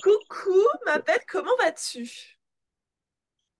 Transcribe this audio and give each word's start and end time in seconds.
Coucou, 0.00 0.62
ma 0.86 0.98
belle, 1.00 1.24
comment 1.26 1.56
vas-tu? 1.56 2.38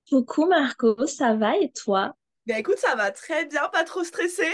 Coucou 0.09 0.47
Marco, 0.47 1.07
ça 1.07 1.35
va 1.35 1.59
et 1.59 1.71
toi? 1.71 2.17
Ben 2.47 2.57
écoute, 2.59 2.79
ça 2.79 2.95
va 2.95 3.11
très 3.11 3.45
bien, 3.47 3.69
pas 3.69 3.85
trop 3.85 4.03
stressé. 4.05 4.47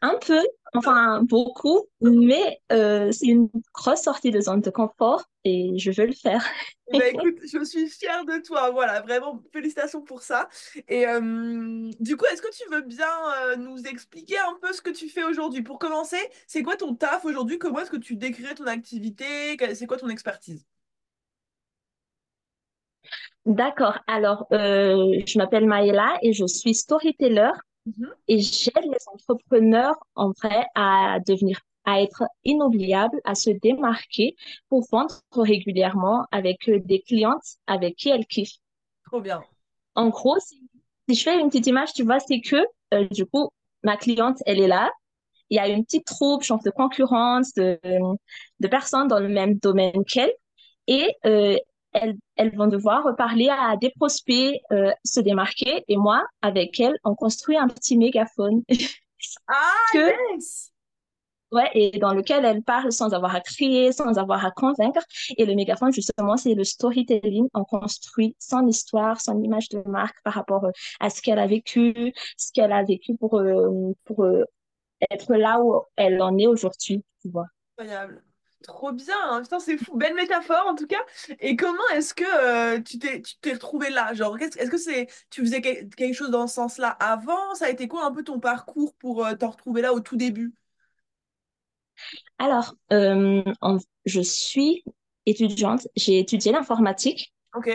Un 0.00 0.16
peu, 0.24 0.40
enfin 0.74 1.22
beaucoup, 1.22 1.88
mais 2.00 2.60
euh, 2.70 3.10
c'est 3.10 3.26
une 3.26 3.48
grosse 3.74 4.02
sortie 4.02 4.30
de 4.30 4.40
zone 4.40 4.60
de 4.60 4.70
confort 4.70 5.24
et 5.44 5.76
je 5.76 5.90
veux 5.90 6.06
le 6.06 6.12
faire. 6.12 6.44
Ben 6.92 7.02
écoute, 7.14 7.38
je 7.52 7.64
suis 7.64 7.88
fière 7.88 8.24
de 8.24 8.40
toi, 8.40 8.70
voilà, 8.70 9.00
vraiment, 9.00 9.42
félicitations 9.52 10.02
pour 10.02 10.22
ça. 10.22 10.48
Et 10.86 11.06
euh, 11.06 11.90
du 11.98 12.16
coup, 12.16 12.26
est-ce 12.26 12.42
que 12.42 12.54
tu 12.54 12.62
veux 12.70 12.82
bien 12.82 13.08
euh, 13.42 13.56
nous 13.56 13.82
expliquer 13.86 14.38
un 14.38 14.56
peu 14.62 14.72
ce 14.72 14.80
que 14.80 14.90
tu 14.90 15.08
fais 15.08 15.24
aujourd'hui? 15.24 15.62
Pour 15.62 15.80
commencer, 15.80 16.20
c'est 16.46 16.62
quoi 16.62 16.76
ton 16.76 16.94
taf 16.94 17.24
aujourd'hui? 17.24 17.58
Comment 17.58 17.80
est-ce 17.80 17.90
que 17.90 17.96
tu 17.96 18.14
décrirais 18.14 18.54
ton 18.54 18.66
activité? 18.66 19.56
C'est 19.74 19.86
quoi 19.86 19.96
ton 19.96 20.08
expertise? 20.08 20.64
D'accord, 23.46 23.98
alors 24.06 24.46
je 24.50 25.38
m'appelle 25.38 25.66
Maëla 25.66 26.18
et 26.22 26.32
je 26.32 26.46
suis 26.46 26.74
storyteller 26.74 27.50
Mhm. 27.96 28.08
et 28.28 28.40
j'aide 28.40 28.84
les 28.84 29.08
entrepreneurs 29.12 29.96
en 30.14 30.32
vrai 30.32 30.66
à 30.74 31.18
devenir, 31.26 31.60
à 31.84 32.02
être 32.02 32.24
inoubliables, 32.44 33.20
à 33.24 33.34
se 33.34 33.50
démarquer 33.50 34.36
pour 34.68 34.86
vendre 34.90 35.20
régulièrement 35.32 36.26
avec 36.30 36.68
euh, 36.68 36.80
des 36.80 37.00
clientes 37.00 37.56
avec 37.66 37.96
qui 37.96 38.10
elles 38.10 38.26
kiffent. 38.26 38.58
Trop 39.06 39.20
bien. 39.20 39.42
En 39.94 40.08
gros, 40.08 40.38
si, 40.38 40.60
si 41.08 41.14
je 41.14 41.22
fais 41.22 41.40
une 41.40 41.48
petite 41.48 41.66
image, 41.66 41.92
tu 41.94 42.02
vois, 42.04 42.20
c'est 42.20 42.40
que 42.40 42.56
euh, 42.94 43.08
du 43.10 43.24
coup, 43.26 43.48
ma 43.82 43.96
cliente, 43.96 44.38
elle 44.46 44.60
est 44.60 44.68
là. 44.68 44.90
Il 45.50 45.56
y 45.56 45.60
a 45.60 45.68
une 45.68 45.84
petite 45.84 46.06
troupe, 46.06 46.42
genre 46.42 46.62
de 46.62 46.70
concurrence, 46.70 47.54
de, 47.54 47.78
de 48.60 48.68
personnes 48.68 49.08
dans 49.08 49.20
le 49.20 49.28
même 49.28 49.54
domaine 49.58 50.04
qu'elle. 50.04 50.32
Et 50.86 51.14
euh, 51.26 51.56
elles, 52.00 52.16
elles 52.36 52.54
vont 52.56 52.66
devoir 52.66 53.14
parler 53.16 53.48
à 53.48 53.76
des 53.76 53.90
prospects, 53.90 54.60
euh, 54.72 54.92
se 55.04 55.20
démarquer. 55.20 55.84
Et 55.88 55.96
moi, 55.96 56.24
avec 56.42 56.78
elles, 56.80 56.96
on 57.04 57.14
construit 57.14 57.56
un 57.56 57.68
petit 57.68 57.96
mégaphone 57.96 58.62
Ah, 59.48 59.74
que, 59.92 60.34
yes! 60.34 60.72
ouais, 61.52 61.70
et 61.74 61.98
dans 61.98 62.14
lequel 62.14 62.44
elles 62.44 62.62
parlent 62.62 62.92
sans 62.92 63.14
avoir 63.14 63.34
à 63.34 63.40
crier, 63.40 63.92
sans 63.92 64.18
avoir 64.18 64.44
à 64.44 64.50
convaincre. 64.50 65.02
Et 65.36 65.46
le 65.46 65.54
mégaphone, 65.54 65.92
justement, 65.92 66.36
c'est 66.36 66.54
le 66.54 66.64
storytelling. 66.64 67.48
On 67.54 67.64
construit 67.64 68.36
son 68.38 68.66
histoire, 68.66 69.20
son 69.20 69.42
image 69.42 69.68
de 69.70 69.82
marque 69.86 70.16
par 70.24 70.34
rapport 70.34 70.64
euh, 70.64 70.70
à 71.00 71.10
ce 71.10 71.22
qu'elle 71.22 71.38
a 71.38 71.46
vécu, 71.46 72.12
ce 72.36 72.52
qu'elle 72.52 72.72
a 72.72 72.82
vécu 72.84 73.16
pour, 73.16 73.38
euh, 73.38 73.92
pour 74.04 74.26
être 75.10 75.34
là 75.34 75.60
où 75.60 75.82
elle 75.96 76.20
en 76.22 76.36
est 76.38 76.46
aujourd'hui, 76.46 77.04
tu 77.22 77.30
vois. 77.30 77.46
Incroyable. 77.78 78.22
Trop 78.62 78.92
bien, 78.92 79.14
hein. 79.30 79.42
Putain, 79.42 79.60
c'est 79.60 79.78
fou. 79.78 79.96
Belle 79.96 80.14
métaphore 80.14 80.66
en 80.66 80.74
tout 80.74 80.86
cas. 80.86 80.98
Et 81.40 81.54
comment 81.56 81.78
est-ce 81.94 82.12
que 82.12 82.24
euh, 82.24 82.80
tu 82.82 82.98
t'es 82.98 83.22
tu 83.22 83.36
t'es 83.40 83.52
retrouvé 83.52 83.88
là? 83.90 84.12
Genre, 84.14 84.36
est-ce 84.38 84.68
que 84.70 84.76
c'est 84.76 85.06
tu 85.30 85.42
faisais 85.42 85.60
quel- 85.60 85.88
quelque 85.94 86.14
chose 86.14 86.30
dans 86.30 86.46
ce 86.48 86.54
sens-là 86.56 86.90
avant? 86.90 87.54
Ça 87.54 87.66
a 87.66 87.68
été 87.70 87.86
quoi 87.88 88.04
un 88.04 88.12
peu 88.12 88.24
ton 88.24 88.40
parcours 88.40 88.94
pour 88.96 89.24
euh, 89.24 89.34
t'en 89.36 89.50
retrouver 89.50 89.80
là 89.82 89.92
au 89.94 90.00
tout 90.00 90.16
début? 90.16 90.52
Alors, 92.38 92.74
euh, 92.92 93.42
en- 93.60 93.78
je 94.04 94.20
suis 94.20 94.84
étudiante, 95.26 95.86
j'ai 95.96 96.18
étudié 96.18 96.52
l'informatique, 96.52 97.32
Ok. 97.54 97.68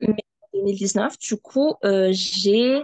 mais 0.00 0.08
en 0.54 0.58
2019, 0.58 1.18
du 1.18 1.36
coup, 1.36 1.74
j'ai 2.10 2.82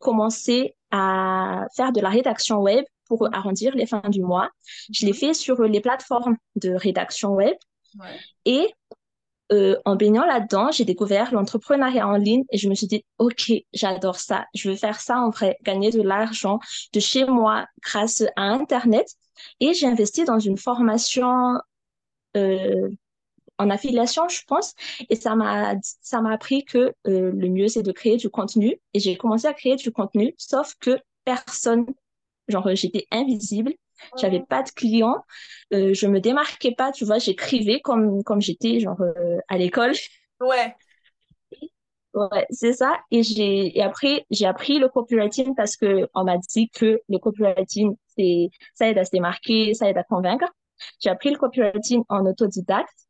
commencé 0.00 0.74
à 0.90 1.66
faire 1.76 1.92
de 1.92 2.00
la 2.00 2.08
rédaction 2.08 2.58
web 2.62 2.84
pour 3.08 3.28
arrondir 3.34 3.74
les 3.74 3.86
fins 3.86 4.02
du 4.08 4.22
mois. 4.22 4.50
Je 4.92 5.06
l'ai 5.06 5.12
Mhm. 5.12 5.18
fait 5.18 5.34
sur 5.34 5.62
les 5.62 5.80
plateformes 5.80 6.36
de 6.56 6.70
rédaction 6.72 7.30
web 7.34 7.56
Ouais. 7.98 8.06
et 8.44 8.68
euh, 9.52 9.76
en 9.86 9.96
baignant 9.96 10.26
là-dedans, 10.26 10.70
j'ai 10.72 10.84
découvert 10.84 11.32
l'entrepreneuriat 11.32 12.06
en 12.06 12.16
ligne 12.18 12.44
et 12.50 12.58
je 12.58 12.68
me 12.68 12.74
suis 12.74 12.86
dit, 12.86 13.04
OK, 13.18 13.50
j'adore 13.72 14.18
ça. 14.20 14.46
Je 14.54 14.68
veux 14.70 14.76
faire 14.76 15.00
ça 15.00 15.18
en 15.20 15.30
vrai, 15.30 15.56
gagner 15.62 15.90
de 15.90 16.02
l'argent 16.02 16.58
de 16.92 17.00
chez 17.00 17.24
moi 17.24 17.66
grâce 17.82 18.22
à 18.36 18.42
Internet. 18.42 19.08
Et 19.60 19.72
j'ai 19.72 19.86
investi 19.86 20.24
dans 20.24 20.38
une 20.38 20.58
formation 20.58 21.54
euh, 22.36 22.90
en 23.58 23.70
affiliation, 23.70 24.28
je 24.28 24.42
pense. 24.46 24.74
Et 25.10 25.16
ça 25.16 25.34
m'a, 25.34 25.74
ça 26.02 26.20
m'a 26.20 26.32
appris 26.32 26.64
que 26.64 26.78
euh, 27.06 27.32
le 27.32 27.48
mieux, 27.48 27.68
c'est 27.68 27.82
de 27.82 27.92
créer 27.92 28.16
du 28.16 28.30
contenu. 28.30 28.80
Et 28.94 29.00
j'ai 29.00 29.16
commencé 29.16 29.46
à 29.46 29.54
créer 29.54 29.76
du 29.76 29.92
contenu, 29.92 30.34
sauf 30.38 30.74
que 30.80 30.98
personne, 31.24 31.86
genre, 32.48 32.68
j'étais 32.74 33.06
invisible. 33.10 33.72
J'avais 34.16 34.40
pas 34.40 34.62
de 34.62 34.70
clients, 34.70 35.24
euh, 35.72 35.92
je 35.92 36.06
me 36.06 36.20
démarquais 36.20 36.72
pas, 36.72 36.92
tu 36.92 37.04
vois, 37.04 37.18
j'écrivais 37.18 37.80
comme 37.80 38.22
comme 38.22 38.40
j'étais 38.40 38.78
genre 38.78 39.00
euh, 39.00 39.38
à 39.48 39.58
l'école. 39.58 39.92
Ouais. 40.40 40.74
Ouais, 42.14 42.46
c'est 42.50 42.72
ça. 42.72 42.98
Et 43.10 43.22
j'ai 43.22 43.76
et 43.76 43.82
après 43.82 44.24
j'ai 44.30 44.46
appris 44.46 44.78
le 44.78 44.88
copywriting 44.88 45.54
parce 45.54 45.76
que 45.76 46.08
on 46.14 46.24
m'a 46.24 46.38
dit 46.38 46.68
que 46.70 47.00
le 47.08 47.18
copywriting 47.18 47.96
c'est 48.16 48.50
ça 48.74 48.88
aide 48.88 48.98
à 48.98 49.04
se 49.04 49.10
démarquer, 49.10 49.74
ça 49.74 49.88
aide 49.90 49.98
à 49.98 50.04
convaincre. 50.04 50.46
J'ai 51.00 51.10
appris 51.10 51.30
le 51.30 51.38
copywriting 51.38 52.02
en 52.08 52.24
autodidacte 52.26 53.08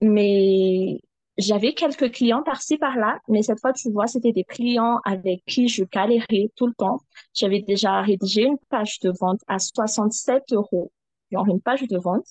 mais 0.00 1.00
j'avais 1.38 1.74
quelques 1.74 2.12
clients 2.12 2.42
par-ci, 2.42 2.78
par-là, 2.78 3.18
mais 3.28 3.42
cette 3.42 3.60
fois, 3.60 3.72
tu 3.72 3.90
vois, 3.90 4.06
c'était 4.06 4.32
des 4.32 4.44
clients 4.44 5.00
avec 5.04 5.44
qui 5.46 5.68
je 5.68 5.84
galérais 5.84 6.50
tout 6.56 6.66
le 6.66 6.74
temps. 6.74 7.00
J'avais 7.34 7.60
déjà 7.62 8.00
rédigé 8.02 8.42
une 8.44 8.58
page 8.70 9.00
de 9.00 9.10
vente 9.20 9.40
à 9.48 9.58
67 9.58 10.52
euros, 10.52 10.92
genre 11.32 11.46
une 11.48 11.60
page 11.60 11.82
de 11.88 11.98
vente. 11.98 12.26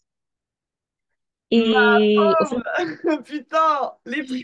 Ma 1.52 2.00
Et 2.02 2.16
pomme! 2.16 2.64
Putain, 3.26 3.94
les 4.06 4.24
prix! 4.24 4.44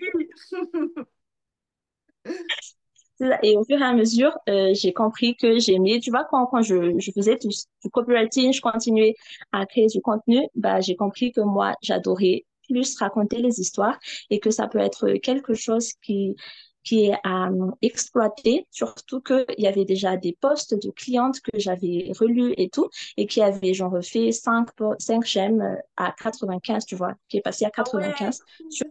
et 3.44 3.58
au 3.58 3.64
fur 3.66 3.80
et 3.80 3.84
à 3.84 3.94
mesure, 3.94 4.38
euh, 4.48 4.74
j'ai 4.74 4.94
compris 4.94 5.36
que 5.36 5.60
j'aimais, 5.60 6.00
tu 6.00 6.10
vois, 6.10 6.26
quand, 6.30 6.46
quand 6.48 6.62
je, 6.62 6.98
je 7.00 7.12
faisais 7.12 7.36
du, 7.38 7.50
du 7.50 7.90
copywriting, 7.92 8.54
je 8.54 8.62
continuais 8.62 9.16
à 9.52 9.66
créer 9.66 9.88
du 9.88 10.02
contenu, 10.02 10.48
bah, 10.56 10.80
j'ai 10.80 10.96
compris 10.96 11.32
que 11.32 11.42
moi, 11.42 11.74
j'adorais 11.82 12.46
plus 12.70 12.96
raconter 12.98 13.38
les 13.38 13.60
histoires 13.60 14.00
et 14.30 14.40
que 14.40 14.52
ça 14.52 14.68
peut 14.68 14.80
être 14.80 15.14
quelque 15.22 15.54
chose 15.54 15.94
qui, 16.02 16.36
qui 16.84 17.06
est 17.06 17.18
à 17.24 17.50
euh, 17.50 17.72
exploiter, 17.82 18.68
surtout 18.72 19.22
qu'il 19.22 19.46
y 19.58 19.68
avait 19.68 19.86
déjà 19.86 20.18
des 20.18 20.38
posts 20.40 20.74
de 20.74 20.92
clientes 20.92 21.40
que 21.42 21.60
j'avais 21.60 22.12
relus 22.20 22.54
et 22.58 22.70
tout, 22.70 22.90
et 23.18 23.28
qui 23.28 23.42
avaient 23.42 23.74
genre 23.74 23.98
fait 24.02 24.32
5, 24.32 24.70
5 24.98 25.26
j'aime 25.26 25.62
euh, 25.62 25.76
à 25.98 26.14
95, 26.18 26.86
tu 26.86 26.96
vois, 26.96 27.14
qui 27.28 27.38
est 27.38 27.42
passé 27.42 27.66
à 27.66 27.72
Ah 27.76 27.82
ouais, 27.94 28.14
95 28.14 28.44
sur 28.70 28.86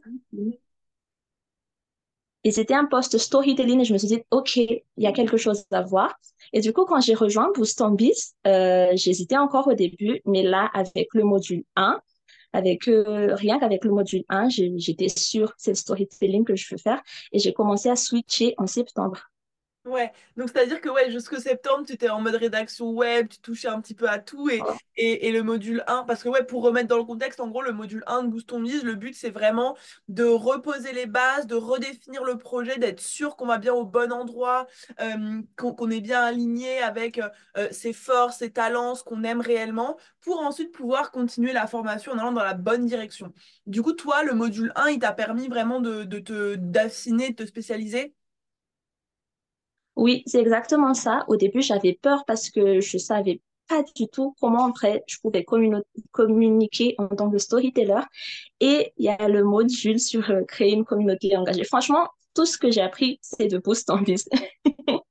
et 2.44 2.52
c'était 2.52 2.74
un 2.74 2.84
post 2.84 3.18
storytelling 3.18 3.80
et 3.80 3.84
je 3.84 3.92
me 3.92 3.98
suis 3.98 4.08
dit, 4.08 4.22
OK, 4.30 4.56
il 4.56 4.82
y 4.96 5.06
a 5.06 5.12
quelque 5.12 5.36
chose 5.36 5.64
à 5.70 5.82
voir. 5.82 6.18
Et 6.52 6.60
du 6.60 6.72
coup, 6.72 6.84
quand 6.84 7.00
j'ai 7.00 7.14
rejoint 7.14 7.50
Boost 7.54 7.80
on 7.80 7.90
Biz, 7.90 8.34
euh, 8.46 8.90
j'hésitais 8.94 9.36
encore 9.36 9.66
au 9.66 9.74
début, 9.74 10.22
mais 10.24 10.42
là, 10.42 10.70
avec 10.72 11.08
le 11.14 11.24
module 11.24 11.64
1, 11.76 12.00
avec 12.52 12.88
euh, 12.88 13.34
rien 13.34 13.58
qu'avec 13.58 13.84
le 13.84 13.90
module 13.92 14.24
1, 14.28 14.48
j'ai- 14.48 14.78
j'étais 14.78 15.08
que 15.08 15.54
c'est 15.58 15.70
le 15.72 15.76
storytelling 15.76 16.44
que 16.44 16.56
je 16.56 16.66
veux 16.74 16.78
faire 16.78 17.02
et 17.32 17.38
j'ai 17.38 17.52
commencé 17.52 17.88
à 17.90 17.96
switcher 17.96 18.54
en 18.58 18.66
septembre. 18.66 19.30
Ouais, 19.88 20.12
donc 20.36 20.50
c'est-à-dire 20.50 20.80
que 20.82 20.90
ouais, 20.90 21.10
jusqu'au 21.10 21.38
septembre, 21.40 21.84
tu 21.86 21.94
étais 21.94 22.10
en 22.10 22.20
mode 22.20 22.34
rédaction 22.34 22.90
web, 22.90 23.28
tu 23.28 23.38
touchais 23.40 23.68
un 23.68 23.80
petit 23.80 23.94
peu 23.94 24.06
à 24.06 24.18
tout 24.18 24.50
et, 24.50 24.66
et, 24.96 25.28
et 25.28 25.32
le 25.32 25.42
module 25.42 25.82
un 25.86 26.04
parce 26.04 26.22
que 26.22 26.28
ouais, 26.28 26.44
pour 26.44 26.62
remettre 26.62 26.88
dans 26.88 26.98
le 26.98 27.04
contexte, 27.04 27.40
en 27.40 27.48
gros, 27.48 27.62
le 27.62 27.72
module 27.72 28.04
un 28.06 28.22
de 28.22 28.28
Boost 28.28 28.52
Mise, 28.52 28.82
le 28.84 28.96
but 28.96 29.14
c'est 29.14 29.30
vraiment 29.30 29.76
de 30.08 30.24
reposer 30.24 30.92
les 30.92 31.06
bases, 31.06 31.46
de 31.46 31.54
redéfinir 31.54 32.22
le 32.22 32.36
projet, 32.36 32.76
d'être 32.78 33.00
sûr 33.00 33.34
qu'on 33.36 33.46
va 33.46 33.56
bien 33.56 33.72
au 33.72 33.86
bon 33.86 34.12
endroit, 34.12 34.66
euh, 35.00 35.40
qu'on 35.56 35.90
est 35.90 36.00
bien 36.02 36.22
aligné 36.22 36.78
avec 36.80 37.18
euh, 37.56 37.68
ses 37.70 37.94
forces, 37.94 38.38
ses 38.38 38.50
talents, 38.50 38.94
ce 38.94 39.04
qu'on 39.04 39.24
aime 39.24 39.40
réellement, 39.40 39.96
pour 40.20 40.40
ensuite 40.40 40.70
pouvoir 40.72 41.10
continuer 41.12 41.52
la 41.54 41.66
formation 41.66 42.12
en 42.12 42.18
allant 42.18 42.32
dans 42.32 42.44
la 42.44 42.54
bonne 42.54 42.84
direction. 42.84 43.32
Du 43.66 43.80
coup, 43.82 43.92
toi, 43.94 44.22
le 44.22 44.34
module 44.34 44.70
un 44.76 44.88
il 44.88 44.98
t'a 44.98 45.12
permis 45.12 45.48
vraiment 45.48 45.80
de, 45.80 46.04
de 46.04 46.18
te 46.18 46.56
d'affiner, 46.56 47.30
de 47.30 47.36
te 47.36 47.46
spécialiser? 47.48 48.14
Oui, 49.98 50.22
c'est 50.26 50.40
exactement 50.40 50.94
ça. 50.94 51.24
Au 51.26 51.36
début, 51.36 51.60
j'avais 51.60 51.92
peur 51.92 52.24
parce 52.24 52.50
que 52.50 52.80
je 52.80 52.98
savais 52.98 53.40
pas 53.68 53.82
du 53.96 54.06
tout 54.06 54.36
comment 54.40 54.66
en 54.66 54.70
vrai 54.70 55.02
je 55.08 55.18
pouvais 55.18 55.44
communiquer 56.12 56.94
en 56.98 57.08
tant 57.08 57.28
que 57.28 57.38
storyteller. 57.38 58.02
Et 58.60 58.92
il 58.96 59.06
y 59.06 59.08
a 59.08 59.28
le 59.28 59.42
module 59.42 59.98
sur 59.98 60.30
euh, 60.30 60.44
créer 60.44 60.72
une 60.72 60.84
communauté 60.84 61.36
engagée. 61.36 61.64
Franchement, 61.64 62.08
tout 62.32 62.46
ce 62.46 62.56
que 62.56 62.70
j'ai 62.70 62.80
appris, 62.80 63.18
c'est 63.22 63.48
de 63.48 63.58
Boost 63.58 63.90
en 63.90 64.00
Biz. 64.00 64.28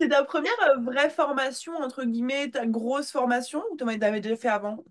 C'est 0.00 0.08
ta 0.10 0.22
première 0.22 0.52
euh, 0.68 0.80
vraie 0.80 1.10
formation, 1.10 1.74
entre 1.76 2.04
guillemets, 2.04 2.50
ta 2.50 2.66
grosse 2.66 3.10
formation, 3.10 3.64
ou 3.72 3.76
tu 3.76 3.82
en 3.82 3.88
avais 3.88 4.20
déjà 4.20 4.36
fait 4.36 4.48
avant? 4.48 4.84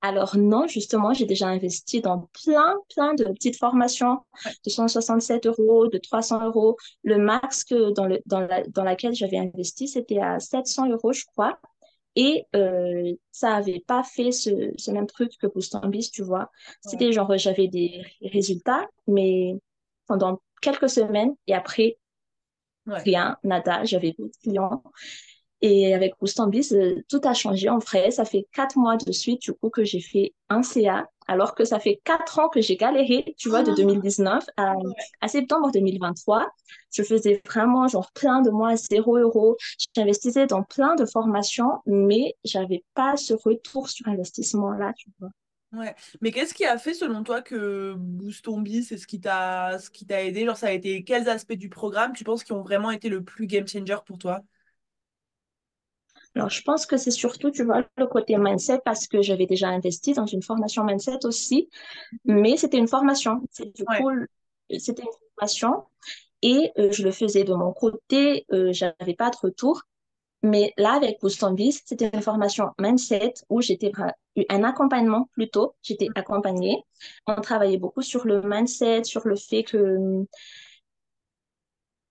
Alors 0.00 0.36
non, 0.36 0.66
justement, 0.68 1.12
j'ai 1.12 1.26
déjà 1.26 1.48
investi 1.48 2.00
dans 2.00 2.28
plein, 2.44 2.76
plein 2.94 3.14
de 3.14 3.24
petites 3.24 3.56
formations 3.58 4.20
de 4.64 4.70
167 4.70 5.46
euros, 5.46 5.88
de 5.88 5.98
300 5.98 6.44
euros. 6.46 6.76
Le 7.02 7.18
max 7.18 7.64
que 7.64 7.92
dans 7.92 8.06
le, 8.06 8.20
dans 8.26 8.40
la, 8.40 8.62
dans 8.68 8.84
laquelle 8.84 9.14
j'avais 9.14 9.38
investi, 9.38 9.88
c'était 9.88 10.20
à 10.20 10.38
700 10.38 10.88
euros, 10.88 11.12
je 11.12 11.24
crois. 11.24 11.58
Et 12.14 12.46
euh, 12.54 13.12
ça 13.32 13.54
avait 13.56 13.80
pas 13.86 14.02
fait 14.04 14.30
ce, 14.32 14.72
ce 14.76 14.90
même 14.92 15.06
truc 15.06 15.32
que 15.40 15.46
Boost 15.48 15.74
Ambis, 15.74 16.10
tu 16.12 16.22
vois. 16.22 16.50
C'était 16.80 17.12
genre, 17.12 17.36
j'avais 17.36 17.68
des 17.68 18.02
résultats, 18.22 18.88
mais 19.08 19.54
pendant 20.06 20.40
quelques 20.60 20.88
semaines, 20.90 21.34
et 21.48 21.54
après, 21.54 21.98
rien, 22.86 23.36
nada, 23.44 23.84
j'avais 23.84 24.12
pas 24.14 24.24
de 24.24 24.30
clients. 24.42 24.82
Et 25.60 25.92
avec 25.92 26.14
Boostambis, 26.20 26.68
euh, 26.72 27.02
tout 27.08 27.20
a 27.24 27.34
changé 27.34 27.68
en 27.68 27.78
vrai. 27.78 28.10
Ça 28.10 28.24
fait 28.24 28.46
quatre 28.52 28.76
mois 28.76 28.96
de 28.96 29.10
suite, 29.10 29.42
du 29.42 29.52
coup, 29.52 29.70
que 29.70 29.82
j'ai 29.82 30.00
fait 30.00 30.34
un 30.48 30.62
CA, 30.62 31.08
alors 31.26 31.54
que 31.54 31.64
ça 31.64 31.80
fait 31.80 32.00
quatre 32.04 32.38
ans 32.38 32.48
que 32.48 32.60
j'ai 32.60 32.76
galéré, 32.76 33.34
tu 33.36 33.48
vois, 33.48 33.64
de 33.64 33.72
2019 33.72 34.44
à, 34.56 34.74
à, 35.20 35.28
septembre 35.28 35.72
2023. 35.72 36.48
Je 36.92 37.02
faisais 37.02 37.42
vraiment, 37.44 37.88
genre, 37.88 38.10
plein 38.12 38.40
de 38.40 38.50
mois 38.50 38.70
à 38.70 38.76
zéro 38.76 39.16
euro. 39.18 39.56
J'investissais 39.96 40.46
dans 40.46 40.62
plein 40.62 40.94
de 40.94 41.04
formations, 41.04 41.82
mais 41.86 42.34
j'avais 42.44 42.84
pas 42.94 43.16
ce 43.16 43.34
retour 43.34 43.88
sur 43.88 44.06
investissement-là, 44.06 44.92
tu 44.96 45.10
vois. 45.18 45.30
Ouais, 45.72 45.94
mais 46.22 46.30
qu'est-ce 46.30 46.54
qui 46.54 46.64
a 46.64 46.78
fait 46.78 46.94
selon 46.94 47.22
toi 47.22 47.42
que 47.42 47.94
Boostombi, 47.98 48.82
c'est 48.84 48.96
ce 48.96 49.06
qui 49.06 49.20
t'a 49.20 49.78
ce 49.78 49.90
qui 49.90 50.06
t'a 50.06 50.24
aidé? 50.24 50.46
Genre, 50.46 50.56
ça 50.56 50.68
a 50.68 50.72
été 50.72 51.04
quels 51.04 51.28
aspects 51.28 51.52
du 51.52 51.68
programme 51.68 52.14
tu 52.14 52.24
penses 52.24 52.42
qui 52.42 52.52
ont 52.52 52.62
vraiment 52.62 52.90
été 52.90 53.10
le 53.10 53.22
plus 53.22 53.46
game 53.46 53.68
changer 53.68 53.98
pour 54.06 54.16
toi? 54.16 54.40
Alors, 56.34 56.50
je 56.50 56.62
pense 56.62 56.86
que 56.86 56.96
c'est 56.96 57.10
surtout, 57.10 57.50
tu 57.50 57.64
vois, 57.64 57.84
le 57.96 58.06
côté 58.06 58.36
mindset 58.36 58.80
parce 58.84 59.08
que 59.08 59.22
j'avais 59.22 59.46
déjà 59.46 59.68
investi 59.68 60.12
dans 60.12 60.26
une 60.26 60.42
formation 60.42 60.84
mindset 60.84 61.24
aussi, 61.24 61.68
mais 62.24 62.56
c'était 62.56 62.78
une 62.78 62.88
formation. 62.88 63.42
Du 63.58 63.84
coup, 63.84 64.10
c'était 64.78 65.02
une 65.02 65.08
formation 65.36 65.84
et 66.42 66.72
euh, 66.78 66.92
je 66.92 67.02
le 67.02 67.10
faisais 67.10 67.44
de 67.44 67.54
mon 67.54 67.72
côté, 67.72 68.46
euh, 68.52 68.72
j'avais 68.72 69.14
pas 69.16 69.30
de 69.30 69.36
retour. 69.36 69.82
Mais 70.42 70.72
là, 70.76 70.92
avec 70.94 71.20
Boost 71.20 71.44
c'était 71.84 72.10
une 72.12 72.22
formation 72.22 72.70
mindset 72.78 73.34
où 73.48 73.60
j'étais 73.60 73.90
un 74.48 74.62
accompagnement 74.62 75.28
plutôt. 75.32 75.74
J'étais 75.82 76.08
accompagnée. 76.14 76.84
On 77.26 77.40
travaillait 77.40 77.78
beaucoup 77.78 78.02
sur 78.02 78.24
le 78.24 78.42
mindset, 78.42 79.02
sur 79.02 79.26
le 79.26 79.34
fait 79.34 79.64
que. 79.64 80.24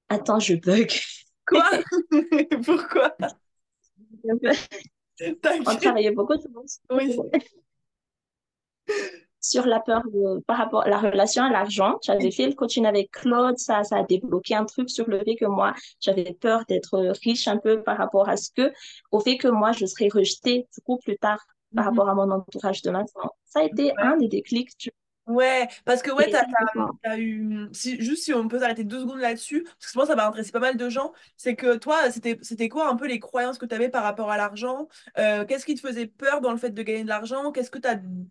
Attends, 0.09 0.39
je 0.39 0.55
bug. 0.55 0.91
Quoi? 1.45 1.69
Pourquoi? 2.65 3.15
On 5.65 5.75
travaillait 5.75 6.12
beaucoup 6.12 6.35
oui. 6.91 7.18
sur 9.39 9.65
la 9.65 9.79
peur 9.79 10.03
par 10.45 10.57
rapport 10.57 10.81
à 10.83 10.89
la 10.89 11.00
relation 11.00 11.44
à 11.44 11.50
l'argent. 11.50 11.97
J'avais 12.03 12.31
fait 12.31 12.47
le 12.47 12.53
coaching 12.53 12.85
avec 12.85 13.12
Claude, 13.12 13.57
ça, 13.57 13.83
ça 13.83 13.97
a 13.97 14.03
débloqué 14.03 14.56
un 14.56 14.65
truc 14.65 14.89
sur 14.89 15.07
le 15.07 15.19
fait 15.19 15.35
que 15.35 15.45
moi, 15.45 15.74
j'avais 16.00 16.33
peur 16.33 16.65
d'être 16.68 17.00
riche 17.24 17.47
un 17.47 17.57
peu 17.57 17.81
par 17.81 17.97
rapport 17.97 18.29
à 18.29 18.38
ce 18.38 18.51
que, 18.51 18.71
au 19.12 19.19
fait 19.19 19.38
que 19.38 19.47
moi, 19.47 19.71
je 19.71 19.85
serais 19.85 20.09
rejetée 20.09 20.68
du 20.73 20.81
coup 20.81 20.97
plus 20.97 21.18
tard 21.18 21.39
par 21.75 21.85
mhm. 21.85 21.89
rapport 21.89 22.09
à 22.09 22.15
mon 22.15 22.31
entourage 22.31 22.81
de 22.81 22.91
maintenant. 22.91 23.31
Ça 23.45 23.62
a 23.62 23.63
été 23.63 23.94
un 23.97 24.18
des 24.18 24.27
déclics. 24.27 24.77
Tu 24.77 24.91
Ouais, 25.27 25.68
parce 25.83 26.01
que 26.01 26.09
ouais, 26.12 26.29
t'as, 26.31 26.45
as, 27.03 27.19
eu. 27.19 27.68
Si, 27.74 28.01
juste 28.01 28.24
si 28.24 28.33
on 28.33 28.47
peut 28.47 28.59
s'arrêter 28.59 28.85
deux 28.85 29.01
secondes 29.01 29.19
là-dessus, 29.19 29.63
parce 29.63 29.91
que 29.91 29.97
moi 29.97 30.06
ça 30.06 30.15
m'a 30.15 30.25
intéressé 30.25 30.51
pas 30.53 30.59
mal 30.59 30.77
de 30.77 30.89
gens, 30.89 31.12
c'est 31.35 31.56
que 31.56 31.75
toi, 31.75 32.09
c'était, 32.12 32.38
c'était 32.41 32.69
quoi 32.69 32.89
un 32.89 32.95
peu 32.95 33.07
les 33.07 33.19
croyances 33.19 33.57
que 33.57 33.65
tu 33.65 33.75
avais 33.75 33.89
par 33.89 34.03
rapport 34.03 34.31
à 34.31 34.38
l'argent? 34.38 34.88
Euh, 35.18 35.45
Qu'est-ce 35.45 35.65
qui 35.65 35.75
te 35.75 35.81
faisait 35.85 36.07
peur 36.07 36.39
dans 36.39 36.51
le 36.51 36.57
fait 36.57 36.69
de 36.69 36.81
gagner 36.81 37.03
de 37.03 37.09
l'argent? 37.09 37.51
Qu'est-ce 37.51 37.69
que 37.71 37.79
tu 37.79 37.88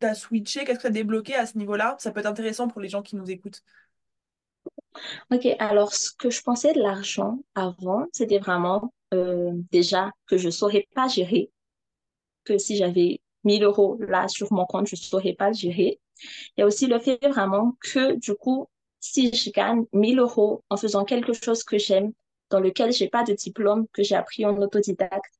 as, 0.06 0.14
switché? 0.14 0.64
Qu'est-ce 0.64 0.78
que 0.78 0.82
tu 0.82 0.86
as 0.86 0.90
débloqué 0.90 1.34
à 1.34 1.44
ce 1.44 1.58
niveau-là? 1.58 1.96
Ça 1.98 2.12
peut 2.12 2.20
être 2.20 2.26
intéressant 2.26 2.66
pour 2.66 2.80
les 2.80 2.88
gens 2.88 3.02
qui 3.02 3.16
nous 3.16 3.30
écoutent. 3.30 3.62
Ok, 5.30 5.46
alors 5.58 5.92
ce 5.92 6.10
que 6.12 6.30
je 6.30 6.42
pensais 6.42 6.72
de 6.72 6.80
l'argent 6.80 7.38
avant, 7.54 8.06
c'était 8.12 8.38
vraiment 8.38 8.94
euh, 9.12 9.52
déjà 9.70 10.10
que 10.26 10.38
je 10.38 10.46
ne 10.46 10.50
saurais 10.50 10.88
pas 10.94 11.08
gérer, 11.08 11.50
que 12.44 12.58
si 12.58 12.76
j'avais 12.76 13.20
1000 13.44 13.64
euros 13.64 13.98
là 14.00 14.28
sur 14.28 14.52
mon 14.52 14.64
compte, 14.66 14.86
je 14.86 14.96
ne 14.96 15.00
saurais 15.00 15.34
pas 15.34 15.48
le 15.48 15.54
gérer. 15.54 16.00
Il 16.56 16.60
y 16.60 16.62
a 16.62 16.66
aussi 16.66 16.86
le 16.86 16.98
fait 16.98 17.18
vraiment 17.28 17.76
que, 17.80 18.14
du 18.16 18.34
coup, 18.34 18.68
si 19.00 19.32
je 19.34 19.50
gagne 19.50 19.84
1000 19.92 20.18
euros 20.18 20.64
en 20.70 20.76
faisant 20.76 21.04
quelque 21.04 21.32
chose 21.32 21.64
que 21.64 21.78
j'aime, 21.78 22.12
dans 22.50 22.60
lequel 22.60 22.92
j'ai 22.92 23.08
pas 23.08 23.24
de 23.24 23.32
diplôme, 23.32 23.86
que 23.92 24.04
j'ai 24.04 24.14
appris 24.14 24.46
en 24.46 24.56
autodidacte, 24.62 25.34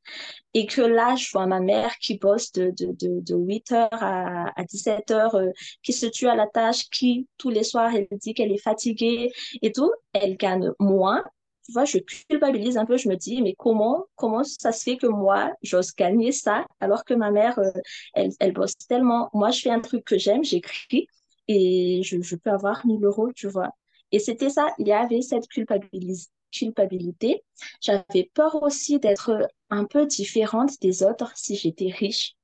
et 0.55 0.67
que 0.67 0.81
là, 0.83 1.15
je 1.17 1.31
vois 1.33 1.47
ma 1.47 1.61
mère 1.61 1.97
qui 1.99 2.19
bosse 2.19 2.53
de, 2.53 2.71
de, 2.71 2.87
de, 2.87 3.21
de 3.21 3.37
8 3.37 3.73
heures 3.73 3.89
à, 3.93 4.59
à 4.61 4.65
17 4.65 5.11
heures, 5.13 5.37
euh, 5.37 5.51
qui 5.83 5.93
se 5.93 6.07
tue 6.07 6.29
à 6.29 6.35
la 6.35 6.47
tâche, 6.49 6.89
qui 6.91 7.29
tous 7.39 7.51
les 7.51 7.63
soirs, 7.63 7.95
elle 7.95 8.09
dit 8.19 8.35
qu'elle 8.35 8.53
est 8.53 8.59
fatiguée 8.59 9.33
et 9.63 9.73
tout, 9.73 9.93
elle 10.13 10.37
gagne 10.37 10.73
moins, 10.81 11.25
tu 11.67 11.73
vois, 11.73 11.85
je 11.85 11.99
culpabilise 11.99 12.77
un 12.77 12.87
peu, 12.87 12.97
je 12.97 13.09
me 13.09 13.17
dis, 13.17 13.43
mais 13.43 13.55
comment, 13.59 14.07
comment 14.15 14.45
ça 14.45 14.73
se 14.73 14.83
fait 14.85 14.97
que 14.97 15.07
moi, 15.07 15.53
j'ose 15.63 15.95
gagner 15.95 16.33
ça, 16.33 16.67
alors 16.81 17.05
que 17.05 17.15
ma 17.15 17.31
mère, 17.31 17.59
euh, 17.59 17.71
elle, 18.15 18.31
elle 18.41 18.53
bosse 18.53 18.77
tellement. 18.89 19.31
Moi, 19.35 19.51
je 19.51 19.63
fais 19.63 19.71
un 19.71 19.81
truc 19.81 20.05
que 20.05 20.17
j'aime, 20.19 20.45
j'écris, 20.45 21.09
et 21.49 22.03
je, 22.05 22.23
je, 22.23 22.37
peux 22.37 22.51
avoir 22.51 22.87
1000 22.87 23.05
euros, 23.05 23.33
tu 23.33 23.49
vois. 23.49 23.71
Et 24.13 24.21
c'était 24.21 24.51
ça, 24.51 24.69
il 24.79 24.87
y 24.89 24.93
avait 24.93 25.23
cette 25.23 25.49
culpabilis 25.49 26.29
culpabilité. 26.53 27.45
J'avais 27.81 28.31
peur 28.35 28.63
aussi 28.63 28.99
d'être 28.99 29.49
un 29.71 29.85
peu 29.85 30.07
différente 30.07 30.81
des 30.81 31.03
autres 31.03 31.33
si 31.37 31.57
j'étais 31.57 31.91
riche 31.91 32.35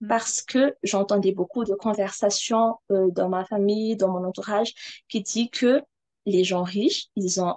mm. 0.00 0.08
parce 0.08 0.42
que 0.42 0.74
j'entendais 0.82 1.32
beaucoup 1.32 1.64
de 1.64 1.74
conversations 1.74 2.76
euh, 2.90 3.10
dans 3.10 3.28
ma 3.28 3.44
famille, 3.44 3.96
dans 3.96 4.10
mon 4.10 4.24
entourage, 4.24 4.74
qui 5.08 5.22
dit 5.22 5.50
que 5.50 5.82
les 6.26 6.44
gens 6.44 6.62
riches, 6.62 7.08
ils 7.16 7.40
ont 7.40 7.56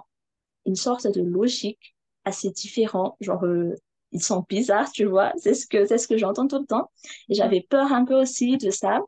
une 0.68 0.76
sorte 0.76 1.06
de 1.08 1.22
logique 1.22 1.96
assez 2.24 2.50
différente, 2.50 3.16
genre 3.20 3.44
euh, 3.44 3.74
ils 4.12 4.22
sont 4.22 4.44
bizarres, 4.48 4.90
tu 4.92 5.04
vois, 5.04 5.32
c'est 5.36 5.54
ce 5.54 5.66
que 5.66 5.86
c'est 5.86 5.98
ce 5.98 6.08
que 6.08 6.16
j'entends 6.16 6.46
tout 6.46 6.58
le 6.58 6.66
temps 6.66 6.90
et 7.28 7.34
j'avais 7.34 7.60
peur 7.60 7.92
un 7.92 8.04
peu 8.04 8.14
aussi 8.20 8.56
de 8.58 8.70
ça. 8.70 9.00